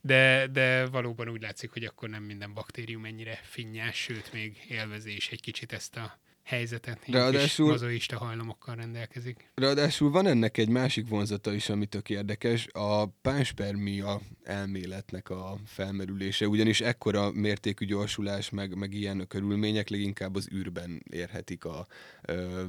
De, 0.00 0.46
de 0.46 0.86
valóban 0.86 1.28
úgy 1.28 1.42
látszik, 1.42 1.70
hogy 1.70 1.84
akkor 1.84 2.08
nem 2.08 2.22
minden 2.22 2.54
baktérium 2.54 3.04
ennyire 3.04 3.40
finnyás, 3.42 3.96
sőt, 3.96 4.32
még 4.32 4.56
élvezi 4.68 5.16
is 5.16 5.28
egy 5.28 5.40
kicsit 5.40 5.72
ezt 5.72 5.96
a 5.96 6.18
helyzetet, 6.42 6.98
ráadásul, 7.06 7.70
mozoista 7.70 8.18
hajlamokkal 8.18 8.74
rendelkezik. 8.74 9.50
Ráadásul 9.54 10.10
van 10.10 10.26
ennek 10.26 10.58
egy 10.58 10.68
másik 10.68 11.08
vonzata 11.08 11.52
is, 11.52 11.68
ami 11.68 11.86
tök 11.86 12.10
érdekes, 12.10 12.66
a 12.72 13.06
pánspermia 13.06 14.20
elméletnek 14.42 15.30
a 15.30 15.56
felmerülése, 15.66 16.48
ugyanis 16.48 16.80
ekkora 16.80 17.30
mértékű 17.30 17.84
gyorsulás, 17.84 18.50
meg, 18.50 18.76
meg 18.76 18.94
ilyen 18.94 19.26
körülmények 19.28 19.88
leginkább 19.88 20.36
az 20.36 20.48
űrben 20.52 21.02
érhetik 21.10 21.64
a 21.64 21.86
ö, 22.22 22.64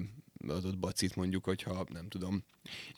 adott 0.48 0.78
bacit 0.78 1.16
mondjuk, 1.16 1.44
hogyha 1.44 1.86
nem 1.90 2.08
tudom. 2.08 2.44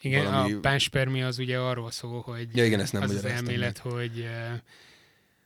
Igen, 0.00 0.24
valami... 0.24 0.52
a 0.52 0.60
pánspermia 0.60 1.26
az 1.26 1.38
ugye 1.38 1.58
arról 1.58 1.90
szól, 1.90 2.20
hogy 2.20 2.48
ja, 2.56 2.64
igen, 2.64 2.80
ezt 2.80 2.92
nem 2.92 3.02
az 3.02 3.10
az 3.10 3.24
elmélet, 3.24 3.84
meg. 3.84 3.92
hogy 3.92 4.28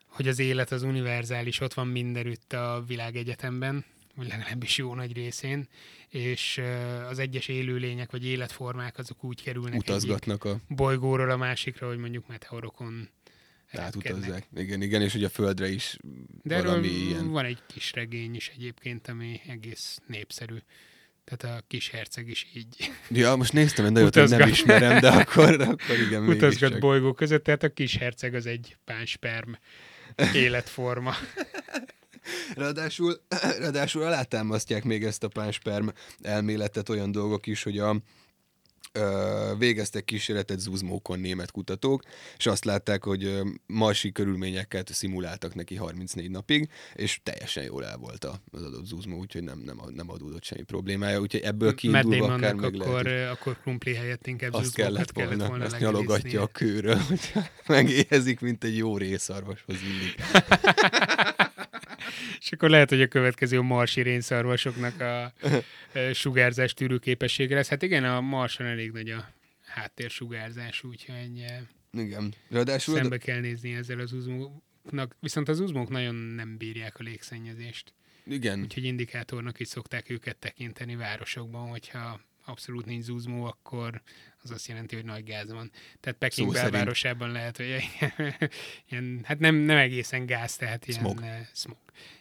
hogy 0.06 0.28
az 0.28 0.38
élet 0.38 0.72
az 0.72 0.82
univerzális, 0.82 1.60
ott 1.60 1.74
van 1.74 1.86
mindenütt 1.86 2.52
a 2.52 2.84
világegyetemben, 2.86 3.84
vagy 4.20 4.28
legalábbis 4.28 4.76
jó 4.76 4.94
nagy 4.94 5.12
részén, 5.12 5.68
és 6.08 6.60
az 7.08 7.18
egyes 7.18 7.48
élőlények 7.48 8.10
vagy 8.10 8.26
életformák 8.26 8.98
azok 8.98 9.24
úgy 9.24 9.42
kerülnek 9.42 9.78
Utazgatnak 9.78 10.44
a 10.44 10.60
bolygóról 10.68 11.30
a 11.30 11.36
másikra, 11.36 11.88
hogy 11.88 11.98
mondjuk 11.98 12.28
meteorokon 12.28 13.08
tehát 13.70 13.96
utazzák. 13.96 14.46
Igen, 14.56 14.82
igen, 14.82 15.02
és 15.02 15.14
ugye 15.14 15.26
a 15.26 15.30
Földre 15.30 15.68
is 15.68 15.96
De 16.42 16.62
valami 16.62 16.88
ilyen... 16.88 17.30
van 17.30 17.44
egy 17.44 17.58
kis 17.66 17.92
regény 17.92 18.34
is 18.34 18.52
egyébként, 18.56 19.08
ami 19.08 19.40
egész 19.46 19.98
népszerű. 20.06 20.56
Tehát 21.24 21.58
a 21.58 21.64
kis 21.66 21.90
herceg 21.90 22.28
is 22.28 22.46
így. 22.54 22.90
Ja, 23.20 23.36
most 23.36 23.52
néztem, 23.52 23.92
de 23.92 24.02
hogy 24.02 24.28
nem 24.28 24.48
ismerem, 24.48 25.00
de 25.00 25.08
akkor, 25.08 25.60
akkor 25.60 25.98
igen, 26.06 26.28
Utazgat 26.36 26.78
bolygó 26.78 27.12
között, 27.12 27.44
tehát 27.44 27.62
a 27.62 27.72
kis 27.72 27.96
herceg 27.96 28.34
az 28.34 28.46
egy 28.46 28.76
pánsperm 28.84 29.52
életforma. 30.34 31.14
Ráadásul, 32.54 33.20
ráadásul 33.60 34.02
alátámasztják 34.02 34.84
még 34.84 35.04
ezt 35.04 35.24
a 35.24 35.28
pánsperm 35.28 35.88
elméletet 36.22 36.88
olyan 36.88 37.12
dolgok 37.12 37.46
is, 37.46 37.62
hogy 37.62 37.78
a, 37.78 37.96
végeztek 39.58 40.04
kísérletet 40.04 40.58
zuzmókon 40.58 41.20
német 41.20 41.50
kutatók, 41.50 42.02
és 42.36 42.46
azt 42.46 42.64
látták, 42.64 43.04
hogy 43.04 43.40
marsi 43.66 44.12
körülményeket 44.12 44.92
szimuláltak 44.92 45.54
neki 45.54 45.76
34 45.76 46.30
napig, 46.30 46.68
és 46.94 47.20
teljesen 47.22 47.64
jól 47.64 47.84
el 47.84 47.96
volt 47.96 48.24
a- 48.24 48.42
az 48.50 48.62
adott 48.62 48.86
zuzmó, 48.86 49.18
úgyhogy 49.18 49.42
nem, 49.42 49.58
nem, 49.58 49.80
nem 49.94 50.10
adódott 50.10 50.44
semmi 50.44 50.62
problémája, 50.62 51.20
úgyhogy 51.20 51.40
ebből 51.40 51.74
kiindulva 51.74 52.24
akár 52.24 52.38
Damonnak 52.38 52.70
meg 52.70 52.80
akkor, 52.80 53.04
lehet, 53.04 53.30
akkor 53.32 53.60
krumpli 53.60 53.94
helyett 53.94 54.26
inkább 54.26 54.52
azt 54.52 54.74
kellett 54.74 55.10
volna, 55.10 55.30
kellett 55.30 55.48
volna 55.48 55.64
legedésznie. 55.64 55.90
nyalogatja 55.90 56.42
a 56.42 56.46
kőről, 56.46 56.96
hogy 56.96 57.20
megéhezik, 57.66 58.40
mint 58.40 58.64
egy 58.64 58.76
jó 58.76 58.96
részarvashoz 58.96 59.76
illik. 59.82 60.14
És 62.40 62.52
akkor 62.52 62.70
lehet, 62.70 62.88
hogy 62.88 63.00
a 63.02 63.06
következő 63.06 63.58
a 63.58 63.62
marsi 63.62 64.00
rénszarvasoknak 64.02 65.00
a 65.00 65.32
sugárzás 66.12 66.74
tűrő 66.74 66.98
képessége 66.98 67.54
lesz. 67.54 67.68
Hát 67.68 67.82
igen, 67.82 68.04
a 68.04 68.20
marson 68.20 68.66
elég 68.66 68.90
nagy 68.90 69.10
a 69.10 69.28
háttérsugárzás, 69.66 70.82
úgyhogy 70.82 71.44
ö, 71.92 72.00
Igen. 72.00 72.34
Ráadásul 72.48 72.94
szembe 72.94 73.18
kell 73.18 73.40
nézni 73.40 73.74
ezzel 73.74 73.98
az 73.98 74.12
uzmóknak. 74.12 75.16
Viszont 75.20 75.48
az 75.48 75.60
uzmók 75.60 75.88
nagyon 75.88 76.14
nem 76.14 76.56
bírják 76.56 76.98
a 76.98 77.02
légszennyezést. 77.02 77.92
igen, 78.26 78.60
Úgyhogy 78.60 78.84
indikátornak 78.84 79.60
is 79.60 79.68
szokták 79.68 80.10
őket 80.10 80.36
tekinteni 80.36 80.96
városokban, 80.96 81.68
hogyha 81.68 82.20
abszolút 82.50 82.86
nincs 82.86 83.04
zuzmó, 83.04 83.44
akkor 83.44 84.02
az 84.42 84.50
azt 84.50 84.68
jelenti, 84.68 84.94
hogy 84.94 85.04
nagy 85.04 85.24
gáz 85.24 85.52
van. 85.52 85.70
Tehát 86.00 86.18
Peking 86.18 86.48
Szó 86.48 86.54
szerint. 86.54 86.72
belvárosában 86.72 87.30
lehet, 87.30 87.56
hogy 87.56 87.66
ilyen, 88.90 89.20
hát 89.22 89.38
nem, 89.38 89.54
nem 89.54 89.76
egészen 89.76 90.26
gáz, 90.26 90.56
tehát 90.56 90.86
ilyen 90.86 91.00
Smog. 91.00 91.22
eh, 91.22 91.46
smog. 91.54 91.78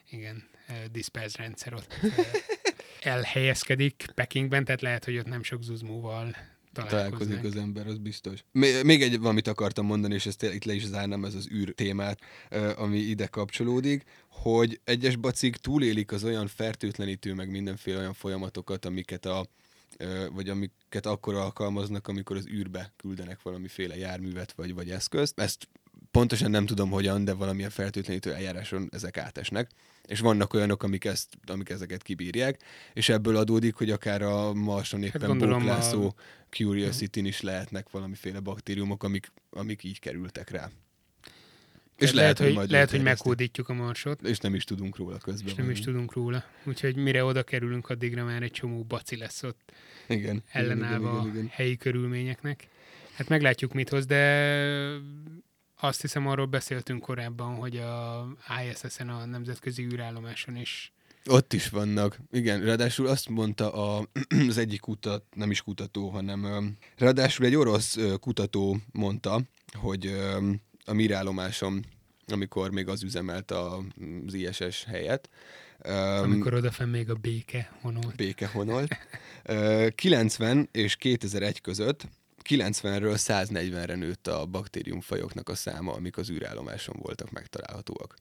Igen, 0.09 0.47
eh, 0.67 0.83
dispers 0.91 1.35
rendszer 1.35 1.73
ott 1.73 1.93
eh, 2.01 2.11
elhelyezkedik 3.13 4.05
Pekingben, 4.15 4.65
tehát 4.65 4.81
lehet, 4.81 5.05
hogy 5.05 5.17
ott 5.17 5.27
nem 5.27 5.43
sok 5.43 5.63
zuzmóval 5.63 6.35
találkozik 6.73 7.43
az 7.43 7.55
ember, 7.55 7.87
az 7.87 7.97
biztos. 7.97 8.43
Még, 8.51 9.01
egy 9.01 9.19
valamit 9.19 9.47
akartam 9.47 9.85
mondani, 9.85 10.13
és 10.13 10.25
ezt 10.25 10.43
itt 10.43 10.63
le 10.63 10.73
is 10.73 10.85
zárnám, 10.85 11.25
ez 11.25 11.35
az 11.35 11.49
űr 11.51 11.73
témát, 11.73 12.19
ami 12.75 12.97
ide 12.97 13.27
kapcsolódik, 13.27 14.03
hogy 14.27 14.79
egyes 14.83 15.15
bacik 15.15 15.55
túlélik 15.55 16.11
az 16.11 16.23
olyan 16.23 16.47
fertőtlenítő, 16.47 17.33
meg 17.33 17.49
mindenféle 17.49 17.97
olyan 17.97 18.13
folyamatokat, 18.13 18.85
amiket 18.85 19.25
a 19.25 19.45
vagy 20.32 20.49
amiket 20.49 21.06
akkor 21.06 21.36
alkalmaznak, 21.36 22.08
amikor 22.08 22.38
az 22.38 22.47
űrbe 22.47 22.93
küldenek 22.97 23.41
valamiféle 23.41 23.97
járművet 23.97 24.52
vagy, 24.52 24.73
vagy 24.73 24.89
eszközt. 24.89 25.39
Ezt 25.39 25.67
pontosan 26.12 26.52
nem 26.52 26.65
tudom 26.65 26.89
hogyan, 26.89 27.25
de 27.25 27.34
valamilyen 27.34 27.69
fertőtlenítő 27.69 28.34
eljáráson 28.34 28.89
ezek 28.91 29.17
átesnek. 29.17 29.69
És 30.06 30.19
vannak 30.19 30.54
olyanok, 30.54 30.84
amik, 30.84 31.06
ezt, 31.06 31.28
amik 31.45 31.69
ezeket 31.69 32.04
kibírják, 32.04 32.62
és 32.93 33.10
ebből 33.10 33.36
adódik, 33.36 33.75
hogy 33.75 33.91
akár 33.91 34.21
a 34.21 34.54
Marson 34.54 35.04
éppen 35.04 35.39
hát 35.39 35.49
bóklászó 35.49 36.08
a- 36.08 36.13
Curiosity-n 36.49 37.25
is 37.25 37.41
lehetnek 37.41 37.89
valamiféle 37.89 38.39
baktériumok, 38.39 39.04
amik, 39.04 39.32
amik 39.49 39.84
így 39.84 39.99
kerültek 39.99 40.49
rá. 40.49 40.69
És 41.99 42.12
lehet, 42.12 42.38
hogy, 42.38 42.53
majd 42.53 42.71
lehet, 42.71 42.91
hogy 42.91 43.01
meghódítjuk 43.01 43.69
a 43.69 43.73
marsot, 43.73 44.21
És 44.21 44.38
nem 44.38 44.55
is 44.55 44.63
tudunk 44.63 44.95
róla 44.97 45.17
közben. 45.17 45.47
és 45.47 45.53
nem 45.53 45.69
is 45.69 45.79
tudunk 45.79 46.13
róla. 46.13 46.43
Úgyhogy 46.63 46.95
mire 46.95 47.23
oda 47.23 47.43
kerülünk, 47.43 47.89
addigra 47.89 48.23
már 48.23 48.43
egy 48.43 48.51
csomó 48.51 48.83
baci 48.83 49.17
lesz 49.17 49.43
ott 49.43 49.71
Igen. 50.07 50.43
ellenállva 50.51 51.09
igen, 51.09 51.19
a 51.19 51.21
igen, 51.21 51.35
igen. 51.35 51.47
helyi 51.51 51.77
körülményeknek. 51.77 52.67
Hát 53.13 53.27
meglátjuk, 53.27 53.73
mit 53.73 53.89
hoz, 53.89 54.05
de 54.05 54.51
azt 55.79 56.01
hiszem 56.01 56.27
arról 56.27 56.45
beszéltünk 56.45 57.01
korábban, 57.01 57.55
hogy 57.55 57.77
a 57.77 58.27
ISS-en, 58.69 59.09
a 59.09 59.25
Nemzetközi 59.25 59.83
űrállomáson 59.83 60.55
is 60.55 60.91
Ott 61.25 61.53
is 61.53 61.69
vannak. 61.69 62.19
Igen, 62.31 62.62
ráadásul 62.62 63.07
azt 63.07 63.29
mondta 63.29 63.73
a, 63.73 64.07
az 64.49 64.57
egyik 64.57 64.79
kutat, 64.79 65.23
nem 65.35 65.51
is 65.51 65.62
kutató, 65.62 66.09
hanem 66.09 66.75
ráadásul 66.97 67.45
egy 67.45 67.55
orosz 67.55 67.97
kutató 68.19 68.77
mondta, 68.91 69.41
hogy 69.73 70.15
a 70.89 70.93
mirállomáson, 70.93 71.86
amikor 72.28 72.71
még 72.71 72.88
az 72.88 73.04
üzemelt 73.04 73.52
a- 73.52 73.84
az 74.28 74.34
ISS 74.34 74.84
helyet, 74.84 75.30
amikor 76.23 76.54
odafenn 76.54 76.89
még 76.89 77.10
a 77.10 77.15
béke 77.15 77.71
honolt. 77.82 78.15
békehonolt, 78.15 78.97
ö, 79.43 79.88
90 79.95 80.69
és 80.71 80.95
2001 80.95 81.62
között 81.62 82.08
90-ről 82.43 83.15
140-re 83.17 83.95
nőtt 83.95 84.28
a 84.28 84.45
baktériumfajoknak 84.45 85.49
a 85.49 85.56
száma, 85.56 85.93
amik 85.93 86.17
az 86.17 86.30
űrállomáson 86.30 86.95
voltak 86.99 87.32
megtalálhatóak. 87.32 88.15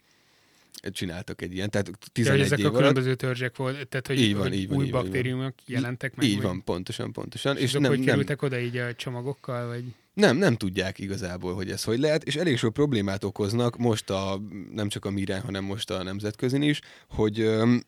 Csináltak 0.93 1.43
egy 1.43 1.55
ilyen, 1.55 1.71
tehát 1.71 1.87
De 1.87 1.93
hogy 2.01 2.13
11 2.13 2.41
ezek 2.41 2.59
év 2.59 2.67
a 2.67 2.71
különböző 2.71 3.15
törzsek 3.15 3.57
volt, 3.57 3.89
tehát 3.89 4.07
hogy, 4.07 4.21
Így 4.21 4.37
van, 4.37 4.53
így 4.53 4.53
van, 4.53 4.53
új 4.53 4.63
így 4.63 4.69
van, 4.69 4.85
így 4.85 4.91
van. 4.91 5.03
baktériumok 5.03 5.55
jelentek 5.67 6.15
meg? 6.17 6.27
Így 6.27 6.35
vagy- 6.35 6.45
van, 6.45 6.65
pontosan, 6.65 7.13
pontosan. 7.13 7.57
És, 7.57 7.63
És 7.63 7.73
nem, 7.73 7.85
hogy 7.85 7.99
nem, 7.99 8.07
kerültek 8.07 8.43
oda 8.43 8.59
így 8.59 8.77
a 8.77 8.95
csomagokkal, 8.95 9.67
vagy... 9.67 9.85
nem, 10.15 10.37
nem 10.37 10.57
tudják 10.57 10.99
igazából, 10.99 11.55
hogy 11.55 11.71
ez 11.71 11.85
hogy 11.85 11.99
lehet, 11.99 12.25
és 12.25 12.37
elég 12.37 12.57
sok 12.59 12.73
problémát 12.73 13.25
okoznak 13.25 13.77
most 13.77 14.11
a, 14.11 14.41
nem 14.73 14.89
csak 14.89 15.05
a 15.05 15.11
Mirán, 15.11 15.41
hanem 15.41 15.65
most 15.65 15.91
a 15.91 16.03
nemzetközin 16.03 16.63
is, 16.63 16.81
hogy 17.09 17.41
öm, 17.41 17.83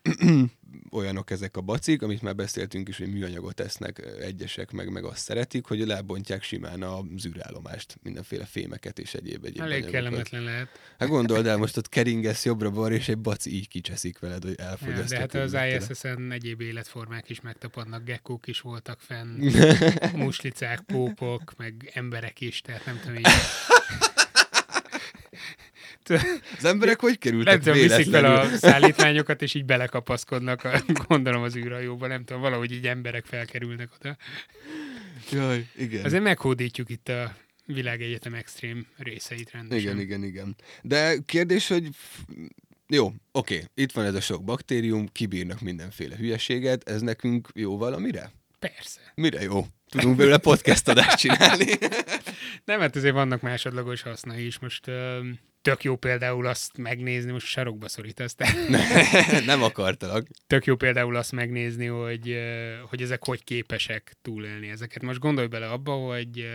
olyanok 0.91 1.29
ezek 1.31 1.57
a 1.57 1.61
bacik, 1.61 2.01
amit 2.01 2.21
már 2.21 2.35
beszéltünk 2.35 2.87
is, 2.87 2.97
hogy 2.97 3.11
műanyagot 3.13 3.59
esznek 3.59 4.01
egyesek, 4.21 4.71
meg, 4.71 4.91
meg 4.91 5.03
azt 5.03 5.17
szeretik, 5.23 5.65
hogy 5.65 5.79
lebontják 5.87 6.43
simán 6.43 6.81
a 6.81 6.99
zűrállomást, 7.17 7.97
mindenféle 8.03 8.45
fémeket 8.45 8.99
és 8.99 9.13
egyéb 9.13 9.45
egyéb 9.45 9.61
Elég 9.61 9.73
anyagokat. 9.73 9.91
kellemetlen 9.91 10.43
lehet. 10.43 10.67
Hát 10.99 11.09
gondold 11.09 11.45
el, 11.45 11.57
most 11.57 11.77
ott 11.77 11.89
keringesz 11.89 12.45
jobbra-balra, 12.45 12.93
és 12.95 13.09
egy 13.09 13.17
baci 13.17 13.53
így 13.55 13.67
kicseszik 13.67 14.19
veled, 14.19 14.43
hogy 14.43 14.55
Ja, 14.57 14.65
elfogyasztja. 14.65 15.25
de 15.25 15.39
hát 15.39 15.79
az. 15.79 15.89
ISS-en 15.89 16.31
egyéb 16.31 16.61
életformák 16.61 17.29
is 17.29 17.41
megtapadnak, 17.41 18.03
gekkók 18.03 18.47
is 18.47 18.61
voltak 18.61 18.99
fenn, 18.99 19.39
muslicák, 20.15 20.79
pópok, 20.81 21.53
meg 21.57 21.91
emberek 21.93 22.41
is, 22.41 22.61
tehát 22.61 22.85
nem 22.85 22.99
tudom, 22.99 23.15
így 23.17 23.25
Az 26.57 26.65
emberek 26.65 26.99
hogy 26.99 27.17
kerültek 27.17 27.53
nem 27.53 27.61
tudom, 27.61 27.87
viszik 27.87 28.11
fel 28.11 28.25
a 28.25 28.47
szállítványokat, 28.67 29.41
és 29.41 29.53
így 29.53 29.65
belekapaszkodnak, 29.65 30.63
a, 30.63 30.83
gondolom 31.07 31.41
az 31.41 31.55
űrhajóba, 31.55 32.07
nem 32.07 32.23
tudom, 32.23 32.41
valahogy 32.41 32.71
így 32.71 32.87
emberek 32.87 33.25
felkerülnek 33.25 33.89
oda. 33.99 34.17
Jaj, 35.31 35.67
igen. 35.77 36.05
Azért 36.05 36.23
meghódítjuk 36.23 36.89
itt 36.89 37.09
a 37.09 37.35
világegyetem 37.65 38.33
extrém 38.33 38.87
részeit 38.97 39.51
rendesen. 39.51 39.83
Igen, 39.83 39.99
igen, 39.99 40.23
igen. 40.23 40.55
De 40.81 41.17
kérdés, 41.25 41.67
hogy 41.67 41.89
jó, 42.87 43.13
oké, 43.31 43.63
itt 43.73 43.91
van 43.91 44.05
ez 44.05 44.13
a 44.15 44.21
sok 44.21 44.43
baktérium, 44.43 45.07
kibírnak 45.11 45.61
mindenféle 45.61 46.15
hülyeséget, 46.15 46.89
ez 46.89 47.01
nekünk 47.01 47.47
jó 47.53 47.77
valamire? 47.77 48.31
Persze. 48.59 48.99
Mire 49.15 49.41
jó? 49.41 49.65
Tudunk 49.89 50.17
belőle 50.17 50.37
podcast 50.37 50.87
adást 50.87 51.17
csinálni. 51.17 51.65
Nem, 52.65 52.79
hát 52.79 52.95
azért 52.95 53.13
vannak 53.13 53.41
másodlagos 53.41 54.01
hasznai 54.01 54.45
is. 54.45 54.59
Most 54.59 54.87
öm, 54.87 55.39
tök 55.61 55.83
jó 55.83 55.95
például 55.95 56.47
azt 56.47 56.77
megnézni, 56.77 57.31
most 57.31 57.45
sarokba 57.45 57.87
szorítasz, 57.87 58.35
de 58.35 58.47
Nem 59.45 59.63
akartalak. 59.63 60.27
tök 60.47 60.65
jó 60.65 60.75
például 60.75 61.15
azt 61.15 61.31
megnézni, 61.31 61.85
hogy, 61.85 62.39
hogy 62.89 63.01
ezek 63.01 63.25
hogy 63.25 63.43
képesek 63.43 64.13
túlélni 64.21 64.69
ezeket. 64.69 65.01
Most 65.01 65.19
gondolj 65.19 65.47
bele 65.47 65.69
abba, 65.69 65.93
hogy 65.93 66.47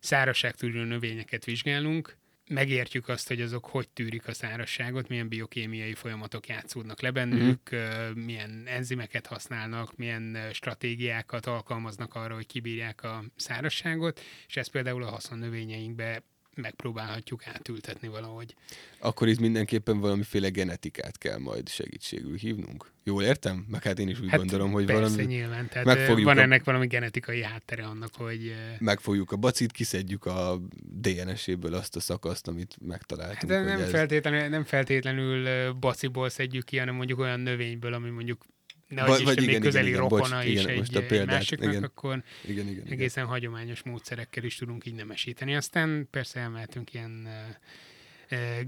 szárazságtűrő 0.00 0.84
növényeket 0.84 1.44
vizsgálunk, 1.44 2.16
megértjük 2.48 3.08
azt, 3.08 3.28
hogy 3.28 3.40
azok 3.40 3.66
hogy 3.66 3.88
tűrik 3.88 4.28
a 4.28 4.32
szárazságot, 4.32 5.08
milyen 5.08 5.28
biokémiai 5.28 5.94
folyamatok 5.94 6.48
játszódnak 6.48 7.00
le 7.00 7.10
bennük, 7.10 7.74
mm. 7.74 8.22
milyen 8.24 8.62
enzimeket 8.66 9.26
használnak, 9.26 9.96
milyen 9.96 10.38
stratégiákat 10.52 11.46
alkalmaznak 11.46 12.14
arra, 12.14 12.34
hogy 12.34 12.46
kibírják 12.46 13.02
a 13.02 13.24
szárazságot, 13.36 14.20
és 14.46 14.56
ezt 14.56 14.70
például 14.70 15.02
a 15.02 15.10
haszonnövényeinkbe 15.10 16.22
megpróbálhatjuk 16.60 17.46
átültetni 17.46 18.08
valahogy. 18.08 18.54
Akkor 18.98 19.28
itt 19.28 19.40
mindenképpen 19.40 20.00
valamiféle 20.00 20.48
genetikát 20.48 21.18
kell 21.18 21.38
majd 21.38 21.68
segítségül 21.68 22.36
hívnunk. 22.36 22.90
Jól 23.04 23.22
értem? 23.22 23.66
Meg 23.68 23.82
hát 23.82 23.98
én 23.98 24.08
is 24.08 24.20
úgy 24.20 24.28
Hát 24.28 24.38
gondolom, 24.38 24.72
hogy 24.72 24.84
persze, 24.84 25.00
valami... 25.02 25.24
nyilván. 25.24 25.68
Tehát 25.68 25.86
megfogjuk 25.86 26.26
van 26.26 26.38
a- 26.38 26.40
ennek 26.40 26.64
valami 26.64 26.86
genetikai 26.86 27.42
háttere 27.42 27.84
annak, 27.84 28.14
hogy 28.14 28.54
Megfogjuk 28.78 29.32
a 29.32 29.36
bacit, 29.36 29.72
kiszedjük 29.72 30.26
a 30.26 30.60
DNS-éből 31.00 31.74
azt 31.74 31.96
a 31.96 32.00
szakaszt, 32.00 32.48
amit 32.48 32.76
megtaláltunk. 32.80 33.52
Hát 33.52 33.64
de 33.64 33.70
nem, 33.70 33.80
ez... 33.80 33.90
feltétlenül, 33.90 34.48
nem 34.48 34.64
feltétlenül 34.64 35.72
baciból 35.72 36.28
szedjük 36.28 36.64
ki, 36.64 36.78
hanem 36.78 36.94
mondjuk 36.94 37.18
olyan 37.18 37.40
növényből, 37.40 37.92
ami 37.92 38.10
mondjuk 38.10 38.44
ne 38.88 39.04
Vagy- 39.06 39.24
vagy, 39.24 39.36
még 39.36 39.36
igen, 39.36 39.48
igen, 39.48 39.60
közeli 39.60 39.88
igen, 39.88 40.00
bocs, 40.00 40.10
rokona 40.10 40.44
is 40.44 40.50
igen, 40.60 40.68
egy, 40.68 40.78
most 40.78 40.96
a 40.96 41.00
egy 41.00 41.06
példát, 41.06 41.34
másiknak, 41.34 41.70
igen. 41.70 41.82
akkor 41.82 42.22
Igen, 42.44 42.68
igen, 42.68 42.82
igen. 42.82 42.92
egészen 42.92 43.26
hagyományos 43.26 43.82
módszerekkel 43.82 44.44
is 44.44 44.56
tudunk 44.56 44.86
így 44.86 44.94
nemesíteni. 44.94 45.56
Aztán 45.56 46.08
persze 46.10 46.40
elmehetünk 46.40 46.94
ilyen 46.94 47.28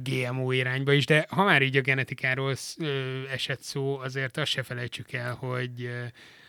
GMO 0.02 0.52
irányba 0.52 0.92
is, 0.92 1.06
de 1.06 1.26
ha 1.28 1.44
már 1.44 1.62
így 1.62 1.76
a 1.76 1.80
genetikáról 1.80 2.56
esett 3.30 3.60
szó, 3.60 3.98
azért 3.98 4.36
azt 4.36 4.50
se 4.50 4.62
felejtsük 4.62 5.12
el, 5.12 5.34
hogy 5.34 5.90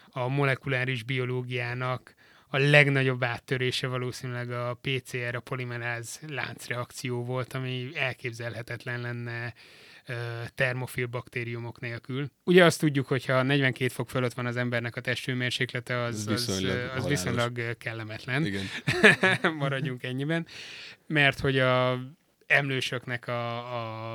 a 0.10 0.27
molekuláris 0.27 1.03
biológiának 1.03 2.15
a 2.54 2.58
legnagyobb 2.58 3.24
áttörése 3.24 3.88
valószínűleg 3.88 4.52
a 4.52 4.80
PCR, 4.82 5.36
a 5.36 5.40
polimeráz 5.40 6.20
láncreakció 6.28 7.24
volt, 7.24 7.54
ami 7.54 7.90
elképzelhetetlen 7.94 9.02
lenne 9.02 9.54
termofil 10.56 11.06
baktériumok 11.06 11.80
nélkül. 11.80 12.32
Ugye 12.44 12.66
azt 12.66 12.80
tudjuk, 12.80 13.08
hogy 13.08 13.26
ha 13.26 13.44
42 13.44 13.88
fok 13.88 14.10
fölött 14.10 14.34
van 14.34 14.46
az 14.46 14.56
embernek 14.56 14.96
a 14.96 15.02
testhőmérséklete, 15.02 16.02
az, 16.02 16.16
Ez 16.16 16.28
viszonylag 16.28 16.76
az, 16.76 16.84
az 16.84 16.90
halálos. 16.90 17.10
viszonylag 17.10 17.78
kellemetlen. 17.78 18.46
Igen. 18.46 18.66
Maradjunk 19.58 20.04
ennyiben. 20.04 20.48
Mert 21.08 21.40
hogy 21.40 21.60
a 21.60 22.00
emlősöknek 22.52 23.28
a, 23.28 23.58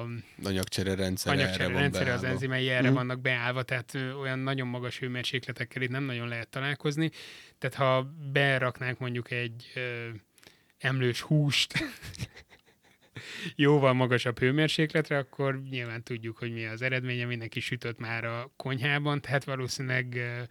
a 0.00 0.06
Anyagcsere 0.44 0.94
rendszer 0.94 1.32
erre 1.32 1.42
anyagcsere 1.42 1.68
van 1.72 1.80
rendszere, 1.80 2.12
az 2.12 2.24
enzimei 2.24 2.68
erre 2.68 2.86
Mhm. 2.86 2.94
vannak 2.96 3.20
beállva, 3.20 3.62
tehát 3.62 3.94
olyan 4.20 4.38
nagyon 4.38 4.66
magas 4.68 4.98
hőmérsékletekkel 4.98 5.82
itt 5.82 5.90
nem 5.90 6.04
nagyon 6.04 6.28
lehet 6.28 6.48
találkozni. 6.48 7.10
Tehát 7.58 7.76
ha 7.76 8.12
beraknánk 8.32 8.98
mondjuk 8.98 9.30
egy 9.30 9.72
ö, 9.74 10.08
emlős 10.78 11.20
húst 11.20 11.72
jóval 13.56 13.92
magasabb 13.92 14.38
hőmérsékletre, 14.38 15.18
akkor 15.18 15.62
nyilván 15.70 16.02
tudjuk, 16.02 16.36
hogy 16.36 16.52
mi 16.52 16.64
az 16.66 16.82
eredménye, 16.82 17.24
mindenki 17.24 17.60
sütött 17.60 17.98
már 17.98 18.24
a 18.24 18.52
konyhában, 18.56 19.20
tehát 19.20 19.44
valószínűleg 19.44 20.14
ö, 20.14 20.42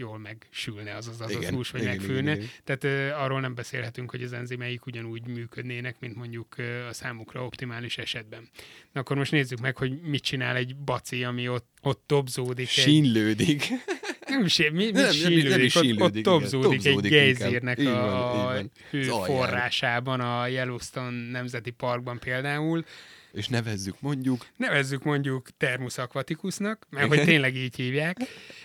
jól 0.00 0.18
megsülne 0.18 0.94
az 0.96 1.08
az 1.08 1.20
adott 1.20 1.40
Igen, 1.40 1.54
hús, 1.54 1.70
vagy 1.70 1.80
igen, 1.82 1.96
megfőne. 1.96 2.20
igen, 2.20 2.36
igen. 2.36 2.48
Tehát 2.64 2.84
ö, 2.84 3.10
arról 3.22 3.40
nem 3.40 3.54
beszélhetünk, 3.54 4.10
hogy 4.10 4.22
az 4.22 4.32
enzimeik 4.32 4.86
ugyanúgy 4.86 5.26
működnének, 5.26 5.96
mint 6.00 6.16
mondjuk 6.16 6.58
ö, 6.58 6.86
a 6.86 6.92
számukra 6.92 7.44
optimális 7.44 7.98
esetben. 7.98 8.48
Na 8.92 9.00
akkor 9.00 9.16
most 9.16 9.32
nézzük 9.32 9.60
meg, 9.60 9.76
hogy 9.76 10.00
mit 10.00 10.22
csinál 10.22 10.56
egy 10.56 10.76
baci, 10.76 11.24
ami 11.24 11.48
ott, 11.48 11.68
ott 11.82 12.02
tobzódik. 12.06 12.66
egy, 12.66 12.72
Sínlődik. 12.72 13.68
nem, 14.28 14.44
is, 14.44 14.56
mi, 14.58 14.68
mi 14.72 14.84
Nem, 14.90 14.92
nem 14.92 15.10
is- 15.10 15.22
nem 15.22 15.32
sínlődik, 15.32 15.64
is 15.64 15.74
ott, 15.74 15.82
ott 15.82 15.88
sínlődik, 15.88 16.24
tobzódik, 16.24 16.80
Tobzódik 16.82 17.12
egy 17.12 17.34
gejzírnek 17.36 17.78
a, 17.78 17.82
van, 17.82 18.56
a 18.56 18.62
hő 18.90 19.10
Az 19.10 19.26
forrásában, 19.26 20.20
a 20.20 20.46
Yellowstone 20.46 21.30
Nemzeti 21.30 21.70
Parkban 21.70 22.18
például. 22.18 22.84
És 23.32 23.48
nevezzük 23.48 24.00
mondjuk. 24.00 24.46
Nevezzük 24.56 25.02
mondjuk 25.02 25.48
Thermus 25.56 25.98
aquaticusnak, 25.98 26.86
mert 26.90 27.08
hogy 27.08 27.24
tényleg 27.24 27.56
így 27.56 27.76
hívják, 27.76 28.16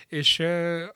és 0.08 0.42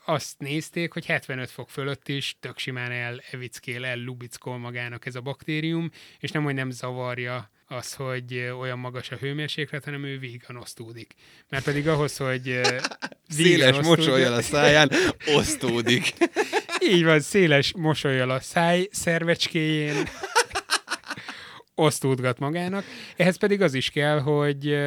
azt 0.05 0.39
nézték, 0.39 0.93
hogy 0.93 1.07
75 1.07 1.51
fok 1.51 1.71
fölött 1.71 2.09
is 2.09 2.37
tök 2.41 2.59
simán 2.59 2.91
elevickél, 2.91 3.85
ellubickol 3.85 4.59
magának 4.59 5.07
ez 5.07 5.15
a 5.15 5.21
baktérium, 5.21 5.91
és 6.19 6.31
nem, 6.31 6.43
hogy 6.45 6.55
nem 6.55 6.71
zavarja 6.71 7.51
az, 7.67 7.95
hogy 7.95 8.53
olyan 8.59 8.79
magas 8.79 9.11
a 9.11 9.17
hőmérséklet, 9.17 9.85
hanem 9.85 10.05
ő 10.05 10.19
vígan 10.19 10.57
osztódik. 10.57 11.15
Mert 11.49 11.65
pedig 11.65 11.89
ahhoz, 11.89 12.17
hogy 12.17 12.61
Széles 13.29 13.81
mosolyjal 13.81 14.33
a 14.33 14.43
száján 14.43 14.91
osztódik. 15.35 16.13
Így 16.93 17.05
van, 17.05 17.21
széles 17.21 17.73
mosolyjal 17.77 18.31
a 18.31 18.41
száj 18.41 18.89
szervecskéjén 18.91 20.09
osztódgat 21.75 22.39
magának. 22.39 22.85
Ehhez 23.17 23.37
pedig 23.37 23.63
az 23.63 23.75
is 23.75 23.91
kell, 23.91 24.21
hogy, 24.21 24.79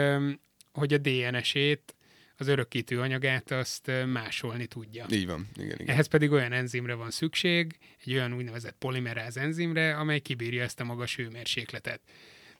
hogy 0.74 0.94
a 0.94 0.98
DNS-ét, 0.98 1.96
az 2.38 2.48
örökítő 2.48 3.00
anyagát 3.00 3.52
azt 3.52 3.92
másolni 4.06 4.66
tudja. 4.66 5.06
Így 5.10 5.26
van, 5.26 5.48
igen, 5.56 5.80
igen. 5.80 5.88
Ehhez 5.88 6.08
pedig 6.08 6.32
olyan 6.32 6.52
enzimre 6.52 6.94
van 6.94 7.12
szükség, 7.12 7.78
egy 8.06 8.14
olyan 8.14 8.34
úgynevezett 8.34 8.76
polimeráz 8.80 9.38
enzimre, 9.38 9.98
amely 9.98 10.20
kibírja 10.20 10.64
ezt 10.64 10.80
a 10.80 10.84
magas 10.84 11.16
hőmérsékletet. 11.16 12.02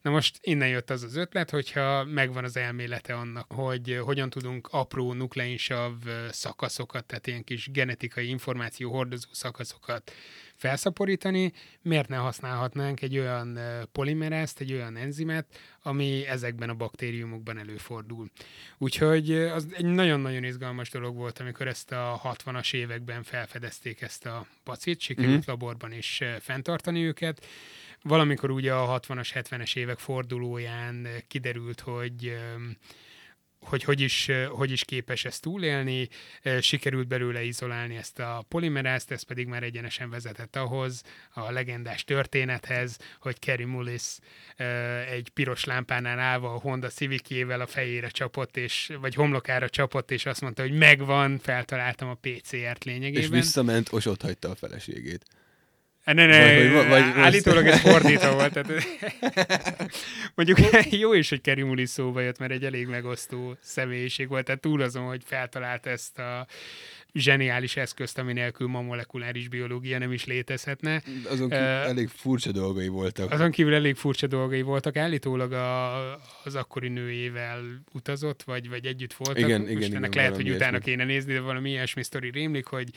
Na 0.04 0.10
most 0.10 0.38
innen 0.42 0.68
jött 0.68 0.90
az 0.90 1.04
az 1.04 1.16
ötlet, 1.16 1.50
hogyha 1.50 2.04
megvan 2.04 2.44
az 2.44 2.58
elmélete 2.58 3.14
annak, 3.14 3.52
hogy 3.52 4.00
hogyan 4.04 4.30
tudunk 4.30 4.68
apró 4.72 5.14
nukleinsav 5.14 5.94
szakaszokat, 6.30 7.06
tehát 7.06 7.28
ilyen 7.28 7.44
kis 7.44 7.72
genetikai 7.72 8.30
információ 8.30 8.92
hordozó 8.92 9.28
szakaszokat 9.32 10.12
felszaporítani, 10.56 11.54
miért 11.82 12.08
ne 12.08 12.16
használhatnánk 12.16 13.02
egy 13.02 13.18
olyan 13.18 13.60
polimerázt, 13.92 14.60
egy 14.60 14.74
olyan 14.74 14.96
enzimet, 14.98 15.46
ami 15.82 16.28
ezekben 16.28 16.70
a 16.70 16.74
baktériumokban 16.74 17.58
előfordul. 17.58 18.30
Úgyhogy 18.78 19.32
az 19.32 19.68
egy 19.72 19.86
nagyon-nagyon 19.86 20.44
izgalmas 20.44 20.90
dolog 20.90 21.16
volt, 21.16 21.40
amikor 21.40 21.68
ezt 21.68 21.92
a 21.92 22.22
60-as 22.24 22.74
években 22.74 23.24
felfedezték 23.24 24.02
ezt 24.02 24.26
a 24.26 24.48
pacit, 24.64 25.00
sikerült 25.00 25.40
Mhm. 25.40 25.50
laborban 25.50 25.92
is 25.92 26.22
fenntartani 26.40 27.06
őket, 27.06 27.46
valamikor 28.04 28.52
ugye 28.52 28.74
a 28.74 29.00
60-as, 29.00 29.30
70-es 29.34 29.76
évek 29.76 30.00
fordulóján 30.00 31.06
eh, 31.06 31.16
kiderült, 31.28 31.80
hogy 31.80 32.38
hogy 33.66 33.84
hogy 33.84 34.02
is, 34.02 34.30
eh, 34.30 34.48
hogy 34.48 34.72
is 34.72 34.84
képes 34.84 35.26
ezt 35.26 35.42
túlélni, 35.42 36.10
eh, 36.42 36.62
sikerült 36.62 37.08
belőle 37.08 37.44
izolálni 37.44 37.96
ezt 37.96 38.20
a 38.20 38.46
polimerázt, 38.48 39.12
ez 39.12 39.24
pedig 39.24 39.48
már 39.48 39.64
egyenesen 39.64 40.10
vezetett 40.10 40.56
ahhoz, 40.56 41.02
a 41.34 41.52
legendás 41.52 42.04
történethez, 42.04 42.98
hogy 43.20 43.40
Kerry 43.40 43.64
Mullis 43.64 44.18
egy 45.10 45.30
piros 45.30 45.64
lámpánál 45.64 46.20
állva 46.20 46.54
a 46.54 46.60
Honda 46.60 46.88
Civicjével 46.88 47.62
a 47.62 47.68
fejére 47.68 48.08
csapott, 48.08 48.58
és, 48.58 48.92
vagy 49.00 49.16
homlokára 49.16 49.70
csapott, 49.70 50.12
és 50.12 50.26
azt 50.26 50.42
mondta, 50.42 50.62
hogy 50.62 50.72
megvan, 50.72 51.38
feltaláltam 51.38 52.10
a 52.10 52.18
PCR-t 52.22 52.84
lényegében. 52.84 53.22
És 53.22 53.30
visszament, 53.30 53.90
és 53.98 54.06
ott 54.06 54.22
hagyta 54.22 54.50
a 54.50 54.56
feleségét. 54.56 55.26
Ne, 56.04 56.14
ne, 56.26 56.54
Vagy- 56.56 56.72
vagy- 56.74 56.88
vagy- 56.88 57.02
állítólag 57.24 57.66
ez 57.68 57.80
fordítva 57.80 58.34
volt. 58.34 58.54
Tehát, 58.54 58.84
mondjuk 60.36 60.58
jó 60.92 61.14
is, 61.14 61.30
hogy 61.30 61.42
Kerry 61.42 61.62
Mullis 61.62 61.90
szóba 61.90 62.22
jött, 62.22 62.38
mert 62.38 62.52
egy 62.52 62.64
elég 62.64 62.88
megosztó 62.88 63.58
személyiség 63.62 64.28
volt. 64.28 64.46
Tehát 64.46 64.62
túl 64.62 64.82
azon, 64.82 65.04
hogy 65.08 65.22
feltalálta 65.26 65.90
ezt 65.90 66.20
a 66.20 66.48
zseniális 67.14 67.76
eszközt, 67.76 68.18
ami 68.18 68.34
nélkül 68.34 68.68
ma 68.68 68.82
molekuláris 68.82 69.48
biológia 69.48 69.98
nem 69.98 70.12
is 70.12 70.26
létezhetne. 70.26 71.02
Azon 71.30 71.50
kívül 71.50 71.64
Ö, 71.66 71.68
elég 71.70 72.08
furcsa 72.08 72.52
dolgai 72.52 72.88
voltak. 72.88 73.32
Azon 73.32 73.52
kívül 73.52 73.74
elég 73.74 73.96
furcsa 73.96 74.28
dolgai 74.28 74.62
voltak. 74.62 74.96
Állítólag 74.98 75.52
a, 75.52 75.96
az 76.44 76.56
akkori 76.56 76.88
nőjével 76.88 77.62
utazott, 77.94 78.44
vagy, 78.44 78.70
vagy 78.70 78.86
együtt 78.86 79.14
voltak. 79.14 79.44
Igen, 79.44 79.60
Most 79.62 79.72
igen, 79.72 79.96
ennek 79.96 80.10
igen, 80.10 80.24
lehet, 80.24 80.36
hogy 80.36 80.44
valami 80.44 80.56
utána 80.56 80.72
ilyesmi. 80.78 80.92
kéne 80.92 81.04
nézni, 81.04 81.34
de 81.34 81.40
valami 81.40 81.70
ilyesmi 81.70 82.04
sztori 82.04 82.30
rémlik, 82.30 82.66
hogy 82.66 82.90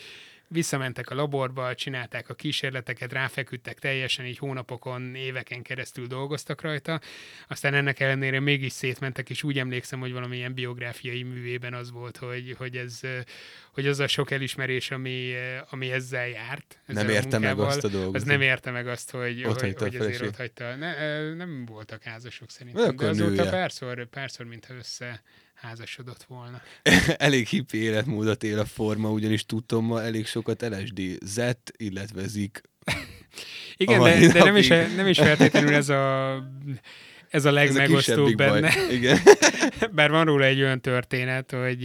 visszamentek 0.49 1.11
a 1.11 1.15
laborba, 1.15 1.75
csinálták 1.75 2.29
a 2.29 2.35
kísérleteket, 2.35 3.13
ráfeküdtek 3.13 3.79
teljesen, 3.79 4.25
így 4.25 4.39
hónapokon, 4.39 5.15
éveken 5.15 5.63
keresztül 5.63 6.07
dolgoztak 6.07 6.61
rajta, 6.61 7.01
aztán 7.49 7.75
ennek 7.75 8.01
ellenére 8.01 8.41
mégis 8.41 8.73
szétmentek, 8.73 9.31
és 9.31 9.43
úgy 9.43 9.59
emlékszem, 9.59 10.01
hogy 10.01 10.13
valamilyen 10.13 10.55
biográfiai 10.55 11.23
művében 11.23 11.75
az 11.75 11.91
volt, 11.91 12.17
hogy, 12.17 12.55
hogy 12.59 12.77
ez 12.77 13.01
hogy 13.73 13.87
az 13.87 14.01
a 14.01 14.07
sok 14.07 14.31
elismerés, 14.31 14.91
ami, 14.91 15.35
ami 15.71 15.91
ezzel 15.91 16.29
járt. 16.29 16.81
Ezzel 16.87 17.05
Nem 17.05 17.13
érte 17.13 17.39
meg 17.39 17.41
munkával, 17.41 17.67
azt 17.67 17.85
a 17.85 17.89
dolgot. 17.89 18.15
Az 18.15 18.23
nem 18.23 18.41
érte 18.41 18.71
meg 18.71 18.89
azt, 18.89 19.11
hogy, 19.11 19.45
Ott 19.45 19.61
hogy, 19.61 19.75
hogy 19.79 19.95
feleség. 19.97 20.27
ott 20.27 20.37
hagyta. 20.37 20.75
Ne, 20.75 21.35
nem 21.35 21.65
voltak 21.65 22.03
házasok 22.03 22.51
szerintem, 22.51 22.83
Akkor 22.83 22.95
de 22.97 23.07
azóta 23.07 23.31
nője. 23.31 23.51
párszor, 23.51 24.07
párszor, 24.07 24.47
mintha 24.47 24.75
össze 24.75 25.23
házasodott 25.57 26.23
volna. 26.29 26.63
elég 27.17 27.47
hippi 27.47 27.79
életmódot 27.79 28.43
él 28.45 28.59
a 28.59 28.65
forma, 28.65 29.11
ugyanis 29.11 29.47
tudtom 29.47 29.85
ma 29.87 30.03
elég 30.03 30.27
sokat 30.27 30.63
LSD 30.69 31.01
Z, 31.25 31.41
illetve 31.77 32.27
zik. 32.27 32.61
Igen, 33.77 34.01
A 34.01 34.05
de, 34.05 34.27
de 34.33 34.45
nem, 34.45 34.57
is, 34.57 34.69
nem 34.69 35.07
is 35.07 35.19
feltétlenül 35.19 35.75
ez 35.75 35.89
a 35.89 36.33
ez 37.31 37.45
a 37.45 37.49
Ez 37.49 37.53
a 37.53 37.53
legmegosztóbb 37.53 38.27
kisebbik 38.27 38.37
baj. 38.37 38.61
benne. 38.61 38.73
Igen. 38.97 39.19
Bár 39.93 40.11
van 40.11 40.25
róla 40.25 40.45
egy 40.45 40.61
olyan 40.61 40.81
történet, 40.81 41.51
hogy 41.51 41.85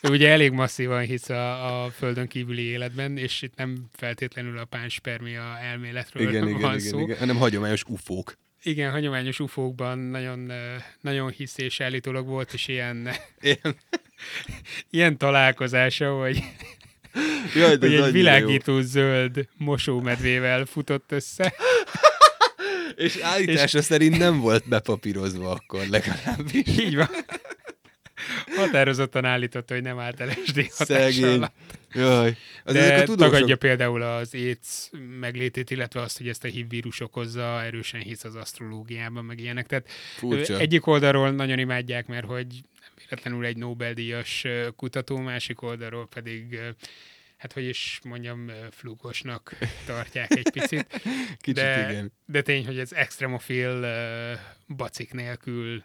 ő 0.00 0.08
ugye 0.10 0.28
elég 0.28 0.50
masszívan 0.50 1.02
hisz 1.02 1.28
a, 1.28 1.84
a 1.84 1.90
földön 1.90 2.28
kívüli 2.28 2.62
életben, 2.62 3.16
és 3.16 3.42
itt 3.42 3.56
nem 3.56 3.88
feltétlenül 3.92 4.58
a 4.58 4.64
pánspermia 4.64 5.58
elméletről 5.58 6.28
Igen, 6.28 6.40
van 6.50 6.58
igen, 6.58 6.78
szó. 6.78 6.86
igen, 6.96 7.00
igen, 7.00 7.18
hanem 7.18 7.36
hagyományos 7.36 7.82
ufók. 7.84 8.34
Igen, 8.62 8.90
hagyományos 8.90 9.40
ufókban 9.40 9.98
nagyon, 9.98 10.52
nagyon 11.00 11.30
hisz, 11.30 11.58
és 11.58 11.80
állítólag 11.80 12.26
volt 12.26 12.52
is 12.52 12.68
ilyen, 12.68 13.08
Ilyen. 13.40 13.76
ilyen 14.90 15.18
találkozása, 15.18 16.12
hogy, 16.20 16.42
Jaj, 17.54 17.76
de 17.76 17.86
hogy 17.86 17.94
egy 18.06 18.12
világító 18.12 18.80
zöld 18.80 19.48
mosómedvével 19.56 20.64
futott 20.64 21.12
össze. 21.12 21.54
jó. 21.58 21.66
És 23.04 23.16
állítása 23.22 23.82
szerint 23.82 24.18
nem 24.18 24.40
volt 24.40 24.68
bepapírozva 24.68 25.50
akkor 25.50 25.86
legalábbis. 25.86 26.66
Így 26.78 26.96
van. 26.96 27.08
Határozottan 28.56 29.24
állította, 29.24 29.74
hogy 29.74 29.82
nem 29.82 29.98
állt 29.98 30.18
LSD 30.18 30.56
hatása 30.76 31.12
Szegény. 31.12 31.36
alatt. 31.36 31.54
Jaj. 31.94 32.36
Az 32.64 32.74
ezek 32.74 32.96
De 32.96 33.02
a 33.02 33.04
tudósok... 33.04 33.32
tagadja 33.32 33.56
például 33.56 34.02
az 34.02 34.34
AIDS 34.34 34.90
meglétét, 35.20 35.70
illetve 35.70 36.00
azt, 36.00 36.18
hogy 36.18 36.28
ezt 36.28 36.44
a 36.44 36.48
HIV 36.48 36.68
vírus 36.68 37.00
okozza, 37.00 37.62
erősen 37.62 38.00
hisz 38.00 38.24
az 38.24 38.34
asztrológiában, 38.34 39.24
meg 39.24 39.40
ilyenek. 39.40 39.66
Tehát 39.66 39.88
Furcsa. 40.16 40.58
egyik 40.58 40.86
oldalról 40.86 41.30
nagyon 41.30 41.58
imádják, 41.58 42.06
mert 42.06 42.26
hogy 42.26 42.46
véletlenül 42.96 43.44
egy 43.44 43.56
Nobel-díjas 43.56 44.46
kutató, 44.76 45.16
másik 45.16 45.62
oldalról 45.62 46.08
pedig 46.08 46.60
hát 47.36 47.52
hogy 47.52 47.64
is 47.64 48.00
mondjam, 48.04 48.50
flugosnak 48.70 49.56
tartják 49.86 50.30
egy 50.30 50.50
picit. 50.50 50.86
Kicsit 51.40 51.54
de, 51.54 51.88
igen. 51.90 52.12
de 52.26 52.42
tény, 52.42 52.66
hogy 52.66 52.78
ez 52.78 52.92
extremofil 52.92 53.86
bacik 54.68 55.12
nélkül 55.12 55.82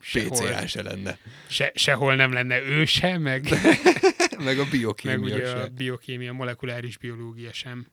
sehol, 0.00 0.28
PCA 0.28 0.66
se 0.66 0.82
lenne. 0.82 1.18
se, 1.48 1.72
sehol 1.74 2.14
nem 2.14 2.32
lenne 2.32 2.62
ő 2.62 2.84
sem, 2.84 3.22
meg, 3.22 3.48
Meg 4.44 4.58
a 4.58 4.62
meg 4.62 4.70
biokémia 4.70 5.18
ugye 5.34 5.46
se. 5.46 5.60
a 5.62 5.68
biokémia, 5.68 6.32
molekuláris 6.32 6.96
biológia 6.96 7.52
sem. 7.52 7.86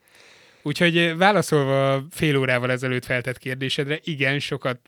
Úgyhogy 0.61 0.97
eh, 0.97 1.15
válaszolva 1.17 2.05
fél 2.11 2.37
órával 2.37 2.71
ezelőtt 2.71 3.05
feltett 3.05 3.37
kérdésedre, 3.37 3.99
igen, 4.03 4.39
sokat 4.39 4.79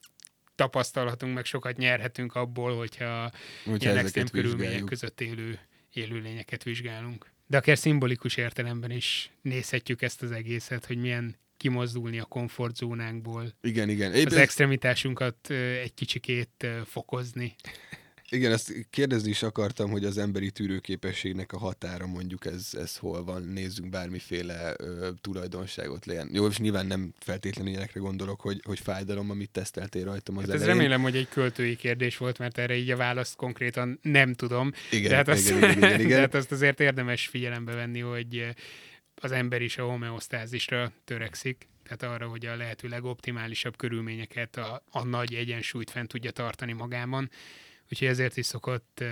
tapasztalhatunk, 0.56 1.34
meg 1.34 1.46
sokat 1.46 1.78
nyerhetünk 1.78 2.36
abból, 2.36 2.76
hogyha, 2.78 3.32
Hogyha 3.66 3.90
ilyen 3.92 3.98
extrém 4.04 4.28
körülmények 4.28 4.60
vizsgáljuk. 4.62 4.90
között 4.90 5.22
élő 5.22 5.60
élőlényeket 5.94 6.64
vizsgálunk. 6.64 7.32
De 7.48 7.58
akár 7.58 7.78
szimbolikus 7.78 8.36
értelemben 8.38 8.92
is 8.92 9.32
nézhetjük 9.42 10.02
ezt 10.02 10.22
az 10.22 10.32
egészet, 10.32 10.86
hogy 10.86 10.98
milyen 10.98 11.36
kimozdulni 11.58 12.20
a 12.20 12.24
komfortzónánkból, 12.26 13.54
Igen, 13.62 13.90
igen. 13.90 14.12
az 14.12 14.18
Épp 14.18 14.26
ez- 14.28 14.34
extremitásunkat 14.34 15.36
ö, 15.50 15.54
egy 15.56 15.94
kicsikét 15.94 16.50
ö, 16.64 16.80
fokozni. 16.86 17.56
Igen, 18.30 18.52
ezt 18.52 18.74
kérdezni 18.90 19.30
is 19.30 19.44
akartam, 19.44 19.90
hogy 19.90 20.06
az 20.06 20.18
emberi 20.18 20.52
tűrőképességnek 20.52 21.54
a 21.54 21.58
határa 21.58 22.08
mondjuk 22.08 22.46
ez, 22.46 22.70
ez 22.72 22.98
hol 22.98 23.24
van. 23.24 23.44
Nézzünk 23.44 23.90
bármiféle 23.90 24.74
ö, 24.78 25.10
tulajdonságot 25.22 26.06
legyen. 26.06 26.30
Jó, 26.34 26.48
és 26.48 26.58
nyilván 26.58 26.86
nem 26.86 27.14
feltétlenül 27.20 27.72
ilyenekre 27.72 28.00
gondolok, 28.00 28.42
hogy, 28.42 28.62
hogy 28.66 28.80
fájdalom, 28.80 29.30
amit 29.30 29.50
teszteltél 29.50 30.04
rajtam 30.04 30.38
az 30.38 30.46
Hát 30.46 30.54
ez 30.54 30.62
elején. 30.62 30.78
remélem, 30.78 31.02
hogy 31.02 31.16
egy 31.16 31.30
költői 31.30 31.76
kérdés 31.76 32.18
volt, 32.18 32.38
mert 32.38 32.58
erre 32.58 32.76
így 32.76 32.92
a 32.92 32.98
választ 32.98 33.36
konkrétan 33.36 34.00
nem 34.02 34.34
tudom. 34.34 34.72
Igen, 34.92 35.10
de, 35.10 35.16
hát 35.16 35.28
azt, 35.28 35.50
igen, 35.50 35.58
igen, 35.58 35.78
igen, 35.78 36.00
igen. 36.06 36.10
de 36.10 36.20
hát 36.20 36.34
azt 36.34 36.52
azért 36.52 36.80
érdemes 36.80 37.28
figyelembe 37.28 37.74
venni, 37.74 38.00
hogy 38.00 38.46
az 39.16 39.32
ember 39.32 39.62
is 39.62 39.78
a 39.78 39.84
homeosztázisra 39.84 40.92
törekszik, 41.04 41.68
tehát 41.84 42.16
arra, 42.16 42.28
hogy 42.28 42.46
a 42.46 42.56
lehető 42.56 42.88
legoptimálisabb 42.88 43.78
körülményeket, 43.78 44.58
a, 44.58 44.84
a 44.92 45.04
nagy 45.04 45.34
egyensúlyt 45.34 45.90
fent 45.90 46.08
tudja 46.08 46.32
tartani 46.32 46.74
magában. 46.74 47.30
Úgyhogy 47.92 48.08
ezért 48.08 48.38
is 48.38 48.46
szokott 48.46 49.04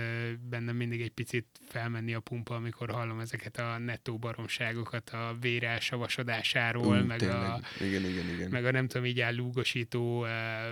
bennem 0.48 0.76
mindig 0.76 1.00
egy 1.00 1.10
picit 1.10 1.46
felmenni 1.68 2.14
a 2.14 2.20
pumpa, 2.20 2.54
amikor 2.54 2.90
hallom 2.90 3.20
ezeket 3.20 3.58
a 3.58 3.78
nettó 3.78 4.18
baromságokat 4.18 5.10
a 5.10 5.36
vér 5.40 5.64
elsavasodásáról, 5.64 7.00
Ú, 7.00 7.04
meg 7.04 7.18
tényleg. 7.18 7.38
a, 7.38 7.60
Igen, 7.80 8.04
igen, 8.04 8.28
igen. 8.34 8.50
meg 8.50 8.64
a 8.64 8.70
nem 8.70 8.86
tudom, 8.88 9.06
így 9.06 9.24
lúgosító 9.30 10.24
eh, 10.24 10.70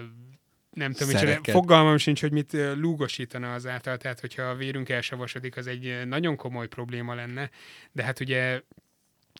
nem 0.70 0.92
tudom, 0.92 1.08
micsoda, 1.08 1.40
fogalmam 1.42 1.96
sincs, 1.96 2.20
hogy 2.20 2.32
mit 2.32 2.52
lúgosítana 2.52 3.54
azáltal, 3.54 3.96
tehát 3.96 4.20
hogyha 4.20 4.42
a 4.42 4.54
vérünk 4.54 4.88
elsavasodik, 4.88 5.56
az 5.56 5.66
egy 5.66 6.06
nagyon 6.06 6.36
komoly 6.36 6.68
probléma 6.68 7.14
lenne, 7.14 7.50
de 7.92 8.02
hát 8.02 8.20
ugye 8.20 8.60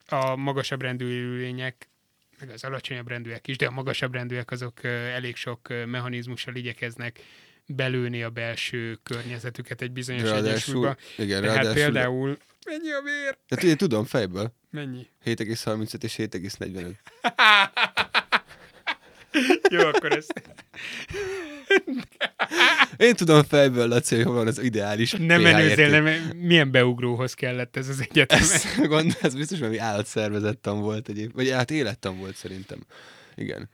a 0.07 0.37
magasabb 0.37 0.83
rendű 0.83 1.07
élőlények, 1.07 1.89
meg 2.39 2.51
az 2.51 2.65
alacsonyabb 2.65 3.09
rendűek 3.09 3.49
is, 3.49 3.57
de 3.57 3.67
a 3.67 3.71
magasabb 3.71 4.15
rendűek 4.15 4.51
azok 4.51 4.85
elég 4.85 5.37
sok 5.37 5.69
mechanizmussal 5.87 6.55
igyekeznek 6.55 7.21
belőni 7.67 8.23
a 8.23 8.31
belső 8.31 8.99
környezetüket 9.03 9.83
egy 9.83 9.93
bizonyos 9.93 10.23
Ráadásul, 10.23 10.49
egyensúlyba. 10.49 10.97
igen, 11.17 11.41
Tehát 11.43 11.57
ráadásul, 11.57 11.83
például 11.83 12.39
mennyi 12.67 12.93
a 12.93 13.01
vér? 13.03 13.37
Hát 13.49 13.63
én 13.63 13.77
tudom 13.77 14.05
fejből. 14.05 14.53
Mennyi? 14.71 15.07
7,35 15.25 16.03
és 16.03 16.15
7,45. 16.17 16.93
Jó, 19.71 19.81
akkor 19.81 20.13
ezt 20.13 20.43
Én 22.97 23.15
tudom 23.15 23.43
fejből, 23.43 23.89
Laci, 23.89 24.15
hogy 24.17 24.25
van 24.25 24.47
az 24.47 24.63
ideális 24.63 25.13
nem 25.13 25.43
menőzél, 25.43 25.89
nem, 25.91 26.05
milyen 26.37 26.71
beugróhoz 26.71 27.35
kellett 27.35 27.77
ez 27.77 27.89
az 27.89 28.07
egyetem. 28.11 28.39
Ez, 28.39 28.65
gond, 28.89 29.17
ez 29.23 29.35
biztos 29.35 29.59
valami 29.59 29.79
állatszervezettan 29.79 30.81
volt 30.81 31.09
egyébként. 31.09 31.35
Vagy 31.35 31.51
hát 31.51 31.71
élettan 31.71 32.19
volt 32.19 32.37
szerintem. 32.37 32.79
Igen. 33.35 33.71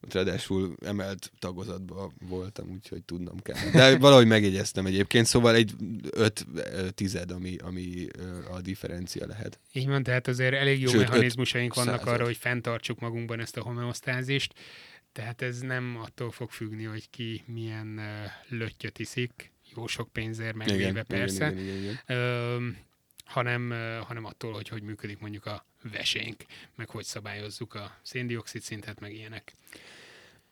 Ráadásul 0.00 0.74
emelt 0.84 1.32
tagozatban 1.38 2.12
voltam, 2.28 2.70
úgyhogy 2.70 3.02
tudnom 3.02 3.40
kell. 3.42 3.70
De 3.72 3.98
valahogy 3.98 4.26
megjegyeztem 4.26 4.86
egyébként, 4.86 5.26
szóval 5.26 5.54
egy 5.54 5.74
öt 6.10 6.46
tized, 6.94 7.30
ami, 7.30 7.56
ami 7.56 8.06
a 8.50 8.60
differencia 8.60 9.26
lehet. 9.26 9.60
Így 9.72 9.86
van, 9.86 10.02
tehát 10.02 10.28
azért 10.28 10.54
elég 10.54 10.80
jó 10.80 10.90
Sőt, 10.90 11.00
mechanizmusaink 11.00 11.74
vannak 11.74 11.98
század. 11.98 12.14
arra, 12.14 12.24
hogy 12.24 12.36
fenntartsuk 12.36 13.00
magunkban 13.00 13.40
ezt 13.40 13.56
a 13.56 13.62
homeosztázist, 13.62 14.54
tehát 15.12 15.42
ez 15.42 15.60
nem 15.60 15.98
attól 16.02 16.30
fog 16.30 16.50
függni, 16.50 16.84
hogy 16.84 17.10
ki 17.10 17.42
milyen 17.46 18.00
löttyöt 18.48 18.98
iszik, 18.98 19.52
jó 19.74 19.86
sok 19.86 20.12
pénzért 20.12 20.54
megvéve 20.54 21.02
persze, 21.02 21.50
Igen, 21.50 21.58
igen, 21.58 21.76
igen, 21.76 21.98
igen. 22.06 22.18
Ö, 22.18 22.56
hanem, 23.28 23.74
hanem 24.06 24.24
attól, 24.24 24.52
hogy 24.52 24.68
hogy 24.68 24.82
működik 24.82 25.18
mondjuk 25.18 25.46
a 25.46 25.66
vesénk, 25.92 26.44
meg 26.76 26.88
hogy 26.88 27.04
szabályozzuk 27.04 27.74
a 27.74 27.98
széndiokszid 28.02 28.62
szintet, 28.62 29.00
meg 29.00 29.14
ilyenek. 29.14 29.52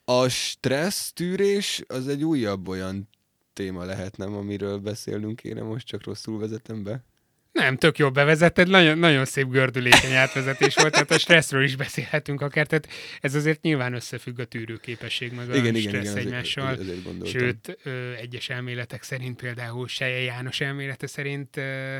A 0.04 0.28
stressz 0.28 1.12
tűrés 1.12 1.82
az 1.86 2.08
egy 2.08 2.24
újabb 2.24 2.68
olyan 2.68 3.08
téma 3.52 3.84
lehet, 3.84 4.16
nem, 4.16 4.34
amiről 4.34 4.78
beszélnünk 4.78 5.36
kéne, 5.36 5.62
most 5.62 5.86
csak 5.86 6.04
rosszul 6.04 6.38
vezetem 6.38 6.82
be. 6.82 7.04
Nem, 7.52 7.76
tök 7.76 7.98
jól 7.98 8.10
bevezetted, 8.10 8.68
nagyon, 8.68 8.98
nagyon 8.98 9.24
szép 9.24 9.48
gördülékeny 9.48 10.12
átvezetés 10.12 10.74
volt, 10.74 10.92
tehát 10.92 11.10
a 11.10 11.18
stresszről 11.18 11.64
is 11.64 11.76
beszélhetünk 11.76 12.40
akár, 12.40 12.66
tehát 12.66 12.88
ez 13.20 13.34
azért 13.34 13.62
nyilván 13.62 13.94
összefügg 13.94 14.38
a 14.38 14.44
tűrőképesség, 14.44 15.32
meg 15.32 15.50
a 15.50 15.56
igen, 15.56 15.74
igen, 15.74 15.88
stressz 15.88 16.10
igen, 16.10 16.26
egymással. 16.26 16.68
Ezért, 16.68 16.80
ezért 16.80 17.04
gondoltam. 17.04 17.40
Sőt, 17.40 17.78
ö, 17.82 18.12
egyes 18.12 18.48
elméletek 18.48 19.02
szerint, 19.02 19.40
például 19.40 19.88
Seje 19.88 20.20
János 20.20 20.60
elmélete 20.60 21.06
szerint 21.06 21.56
ö, 21.56 21.98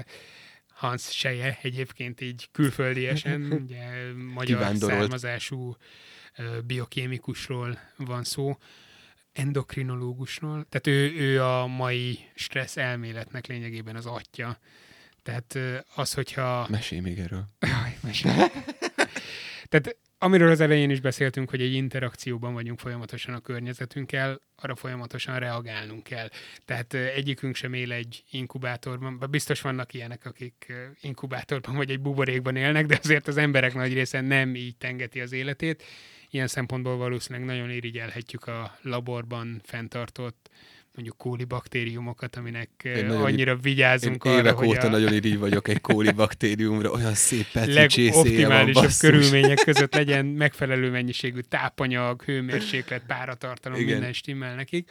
Hans 0.76 1.02
Seje 1.16 1.58
egyébként 1.62 2.20
így 2.20 2.48
külföldiesen, 2.52 3.42
ugye 3.62 4.12
magyar 4.34 4.58
Kivándorolt. 4.58 5.00
származású 5.00 5.76
biokémikusról 6.66 7.78
van 7.96 8.24
szó, 8.24 8.56
endokrinológusról, 9.32 10.66
tehát 10.68 10.86
ő, 10.86 11.14
ő 11.14 11.42
a 11.42 11.66
mai 11.66 12.18
stressz 12.34 12.76
elméletnek 12.76 13.46
lényegében 13.46 13.96
az 13.96 14.06
atya. 14.06 14.58
Tehát 15.22 15.58
az, 15.94 16.12
hogyha... 16.14 16.66
Mesélj 16.70 17.00
még 17.00 17.18
erről. 17.18 17.48
Jaj, 17.60 17.98
mesélj. 18.02 18.34
Tehát 19.68 19.96
amiről 20.18 20.50
az 20.50 20.60
elején 20.60 20.90
is 20.90 21.00
beszéltünk, 21.00 21.50
hogy 21.50 21.60
egy 21.60 21.72
interakcióban 21.72 22.54
vagyunk 22.54 22.78
folyamatosan 22.78 23.34
a 23.34 23.40
környezetünkkel, 23.40 24.40
arra 24.56 24.74
folyamatosan 24.74 25.38
reagálnunk 25.38 26.02
kell. 26.02 26.28
Tehát 26.64 26.94
egyikünk 26.94 27.54
sem 27.54 27.72
él 27.72 27.92
egy 27.92 28.24
inkubátorban, 28.30 29.26
biztos 29.30 29.60
vannak 29.60 29.94
ilyenek, 29.94 30.24
akik 30.24 30.72
inkubátorban 31.00 31.76
vagy 31.76 31.90
egy 31.90 32.00
buborékban 32.00 32.56
élnek, 32.56 32.86
de 32.86 32.98
azért 33.02 33.28
az 33.28 33.36
emberek 33.36 33.74
nagy 33.74 33.92
része 33.92 34.20
nem 34.20 34.54
így 34.54 34.76
tengeti 34.76 35.20
az 35.20 35.32
életét. 35.32 35.82
Ilyen 36.30 36.46
szempontból 36.46 36.96
valószínűleg 36.96 37.46
nagyon 37.46 37.70
irigyelhetjük 37.70 38.46
a 38.46 38.78
laborban 38.82 39.60
fenntartott 39.64 40.50
mondjuk 40.96 41.16
kóli 41.16 41.44
baktériumokat, 41.44 42.36
aminek 42.36 42.70
Én 42.82 43.06
nagyon- 43.06 43.22
annyira 43.22 43.52
Én 43.52 43.60
vigyázunk 43.60 44.24
arra, 44.24 44.38
évek 44.38 44.54
hogy 44.54 44.68
óta 44.68 44.86
a... 44.86 44.90
nagyon 44.90 45.12
irigy 45.12 45.38
vagyok 45.38 45.68
egy 45.68 45.80
kóli 45.80 46.10
baktériumra, 46.12 46.90
olyan 46.90 47.14
szép 47.14 47.46
legoptimálisabb 47.52 48.90
körülmények 48.98 49.58
között 49.58 49.94
legyen 49.94 50.26
megfelelő 50.26 50.90
mennyiségű 50.90 51.40
tápanyag, 51.40 52.22
hőmérséklet, 52.22 53.02
páratartalom, 53.06 53.78
Igen. 53.78 53.92
minden 53.92 54.12
stimmel 54.12 54.54
nekik. 54.54 54.90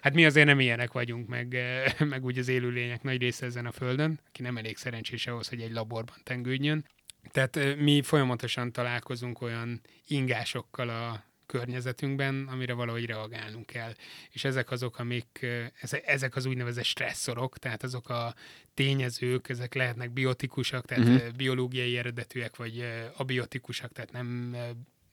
Hát 0.00 0.14
mi 0.14 0.24
azért 0.24 0.46
nem 0.46 0.60
ilyenek 0.60 0.92
vagyunk, 0.92 1.28
meg, 1.28 1.54
eh, 1.54 1.84
meg 1.98 2.24
úgy 2.24 2.38
az 2.38 2.48
élőlények 2.48 3.02
nagy 3.02 3.20
része 3.20 3.46
ezen 3.46 3.66
a 3.66 3.72
földön, 3.72 4.20
aki 4.28 4.42
nem 4.42 4.56
elég 4.56 4.76
szerencsés 4.76 5.26
ahhoz, 5.26 5.48
hogy 5.48 5.60
egy 5.60 5.72
laborban 5.72 6.16
tengődjön. 6.22 6.84
Tehát 7.30 7.56
eh, 7.56 7.76
mi 7.76 8.02
folyamatosan 8.02 8.72
találkozunk 8.72 9.40
olyan 9.40 9.80
ingásokkal 10.06 10.88
a 10.88 11.24
környezetünkben, 11.46 12.46
amire 12.50 12.72
valahogy 12.72 13.06
reagálnunk 13.06 13.66
kell. 13.66 13.92
És 14.30 14.44
ezek 14.44 14.70
azok, 14.70 14.98
amik, 14.98 15.46
eze- 15.80 16.04
ezek 16.04 16.36
az 16.36 16.44
úgynevezett 16.46 16.84
stresszorok, 16.84 17.58
tehát 17.58 17.82
azok 17.82 18.08
a 18.08 18.34
tényezők, 18.74 19.48
ezek 19.48 19.74
lehetnek 19.74 20.10
biotikusak, 20.10 20.86
tehát 20.86 21.04
Mhm. 21.04 21.14
uh-huh. 21.14 21.30
biológiai 21.32 21.98
eredetűek, 21.98 22.56
vagy 22.56 22.84
abiotikusak, 23.16 23.92
tehát 23.92 24.12
nem, 24.12 24.56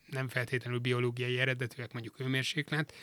nem 0.06 0.28
feltétlenül 0.28 0.78
biológiai 0.78 1.38
eredetűek, 1.38 1.92
mondjuk 1.92 2.16
hőmérséklet. 2.16 2.94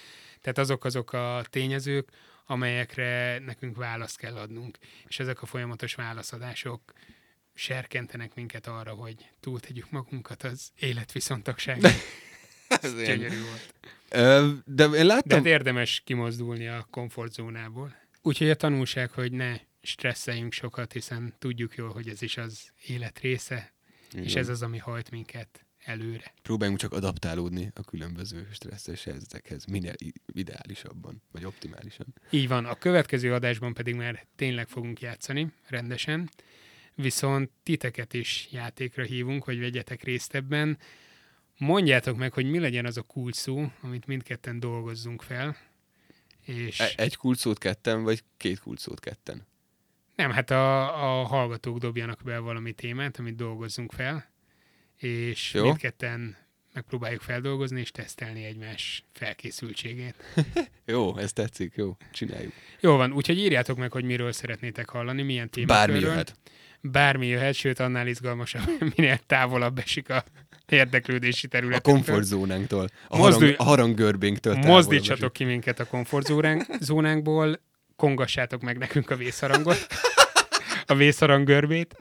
Tehát 0.41 0.57
azok 0.57 0.85
azok 0.85 1.13
a 1.13 1.43
tényezők, 1.49 2.09
amelyekre 2.45 3.39
nekünk 3.39 3.77
választ 3.77 4.17
kell 4.17 4.35
adnunk. 4.35 4.77
És 5.07 5.19
ezek 5.19 5.41
a 5.41 5.45
folyamatos 5.45 5.95
válaszadások 5.95 6.93
serkentenek 7.53 8.35
minket 8.35 8.67
arra, 8.67 8.91
hogy 8.93 9.29
túltegyük 9.39 9.89
magunkat 9.91 10.43
az 10.43 10.71
életviszontagságon. 10.79 11.91
Ez 12.81 12.95
gyönyörű 12.95 13.41
volt. 13.41 13.73
De 14.65 14.83
én 14.83 14.91
De 14.91 15.03
láttam... 15.03 15.37
hát 15.37 15.47
érdemes 15.47 16.01
kimozdulni 16.05 16.67
a 16.67 16.87
komfortzónából. 16.91 17.95
Úgyhogy 18.21 18.49
a 18.49 18.55
tanulság, 18.55 19.11
hogy 19.11 19.31
ne 19.31 19.59
stresszeljünk 19.81 20.53
sokat, 20.53 20.93
hiszen 20.93 21.33
tudjuk 21.39 21.75
jól, 21.75 21.89
hogy 21.89 22.07
ez 22.09 22.21
is 22.21 22.37
az 22.37 22.71
élet 22.85 23.19
része, 23.19 23.73
és 24.13 24.31
Igen. 24.31 24.43
ez 24.43 24.49
az, 24.49 24.61
ami 24.61 24.77
hajt 24.77 25.11
minket 25.11 25.65
előre. 25.85 26.33
Próbáljunk 26.41 26.79
csak 26.79 26.93
adaptálódni 26.93 27.71
a 27.75 27.83
különböző 27.83 28.47
stresszes 28.51 29.03
helyzetekhez, 29.03 29.65
minél 29.65 29.93
ideálisabban, 30.25 31.21
vagy 31.31 31.45
optimálisan. 31.45 32.13
Így 32.29 32.47
van, 32.47 32.65
a 32.65 32.75
következő 32.75 33.33
adásban 33.33 33.73
pedig 33.73 33.95
már 33.95 34.25
tényleg 34.35 34.67
fogunk 34.67 35.01
játszani 35.01 35.51
rendesen, 35.67 36.29
viszont 36.95 37.49
titeket 37.63 38.13
is 38.13 38.47
játékra 38.51 39.03
hívunk, 39.03 39.43
hogy 39.43 39.59
vegyetek 39.59 40.03
részt 40.03 40.35
ebben. 40.35 40.77
Mondjátok 41.61 42.17
meg, 42.17 42.33
hogy 42.33 42.49
mi 42.49 42.59
legyen 42.59 42.85
az 42.85 42.97
a 42.97 43.01
kulcs 43.01 43.35
szó, 43.35 43.71
amit 43.81 44.07
mindketten 44.07 44.59
dolgozzunk 44.59 45.21
fel, 45.21 45.57
és 46.41 46.79
E- 46.79 46.93
Egy 46.95 47.15
kulcsszót 47.15 47.57
ketten, 47.57 48.03
vagy 48.03 48.23
két 48.37 48.59
kulcsszót 48.59 48.99
ketten? 48.99 49.47
nem, 50.15 50.31
hát 50.31 50.49
a, 50.51 51.19
a 51.21 51.23
hallgatók 51.25 51.77
dobjanak 51.77 52.21
be 52.23 52.39
valami 52.39 52.73
témát, 52.73 53.19
amit 53.19 53.35
dolgozzunk 53.35 53.91
fel, 53.91 54.31
és 54.97 55.53
Jó. 55.53 55.63
mindketten 55.63 56.37
megpróbáljuk 56.73 57.21
feldolgozni 57.21 57.79
és 57.79 57.91
tesztelni 57.91 58.43
egymás 58.43 59.03
felkészültségét. 59.13 60.15
jó, 60.85 61.17
ez 61.17 61.33
tetszik, 61.33 61.73
jó, 61.75 61.97
csináljuk. 62.11 62.53
Jó 62.79 62.95
van, 62.95 63.13
úgyhogy 63.13 63.37
írjátok 63.37 63.77
meg, 63.77 63.91
hogy 63.91 64.03
miről 64.03 64.31
szeretnétek 64.31 64.89
hallani, 64.89 65.21
milyen 65.21 65.49
témakörről. 65.49 65.85
Bármi 65.85 66.05
jöhet. 66.05 66.35
Bármi 66.81 67.27
jöhet, 67.27 67.53
sőt 67.53 67.79
annál 67.79 68.07
izgalmasabb, 68.07 68.69
minél 68.95 69.17
távolabb 69.17 69.77
esik 69.77 70.09
a 70.09 70.23
érdeklődési 70.71 71.47
terület. 71.47 71.87
A 71.87 71.91
komfortzónánktól, 71.91 72.87
a, 73.07 73.17
Mozdul... 73.17 73.41
harang, 73.41 73.59
a 73.59 73.63
haranggörbénktől. 73.63 74.55
Mozdítsatok 74.55 75.33
ki 75.33 75.43
minket 75.43 75.79
a 75.79 75.85
komfortzónánkból, 75.85 77.59
kongassátok 77.95 78.61
meg 78.61 78.77
nekünk 78.77 79.09
a 79.09 79.15
vészharangot, 79.15 79.87
a 80.91 80.95
vészharang 80.95 81.45
görbét, 81.45 81.95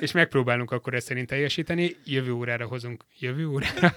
és 0.00 0.12
megpróbálunk 0.12 0.70
akkor 0.70 0.94
ezt 0.94 1.06
szerint 1.06 1.28
teljesíteni. 1.28 1.96
Jövő 2.04 2.32
órára 2.32 2.66
hozunk. 2.66 3.04
Jövő 3.18 3.46
órára? 3.46 3.94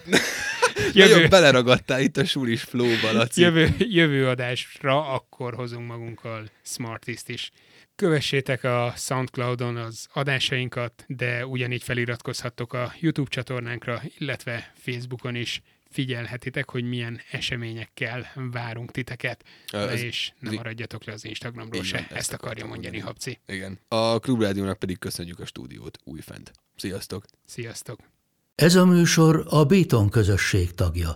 Jövő... 0.92 1.12
Nagyon 1.12 1.28
beleragadtál 1.28 2.00
itt 2.00 2.16
a 2.16 2.24
sulis 2.24 2.62
flow-ba, 2.62 3.12
Laci. 3.12 3.40
Jövő, 3.40 3.68
jövő 3.78 4.28
adásra 4.28 5.08
akkor 5.12 5.54
hozunk 5.54 5.86
magunkkal 5.86 6.50
Smartist 6.62 7.28
is. 7.28 7.50
Kövessétek 7.96 8.64
a 8.64 8.92
Soundcloudon 8.96 9.76
az 9.76 10.06
adásainkat, 10.12 11.04
de 11.06 11.46
ugyanígy 11.46 11.82
feliratkozhattok 11.82 12.72
a 12.72 12.92
YouTube 13.00 13.30
csatornánkra, 13.30 14.02
illetve 14.18 14.72
Facebookon 14.76 15.34
is 15.34 15.62
figyelhetitek, 15.92 16.70
hogy 16.70 16.84
milyen 16.84 17.20
eseményekkel 17.30 18.32
várunk 18.34 18.90
titeket, 18.90 19.44
ez, 19.66 20.02
és 20.02 20.32
nem 20.38 20.54
maradjatok 20.54 21.04
le 21.04 21.12
az 21.12 21.24
Instagramról 21.24 21.82
se, 21.82 21.98
ezt, 21.98 22.12
ezt 22.12 22.32
akarja 22.32 22.66
mondani 22.66 22.98
Habci. 22.98 23.38
Igen. 23.46 23.78
A 23.88 24.18
Klubrádiónak 24.18 24.78
pedig 24.78 24.98
köszönjük 24.98 25.38
a 25.38 25.46
stúdiót 25.46 25.98
újfent. 26.04 26.52
Sziasztok! 26.76 27.24
Sziasztok! 27.44 27.98
Ez 28.54 28.74
a 28.74 28.86
műsor 28.86 29.46
a 29.48 29.64
Béton 29.64 30.08
közösség 30.08 30.74
tagja. 30.74 31.12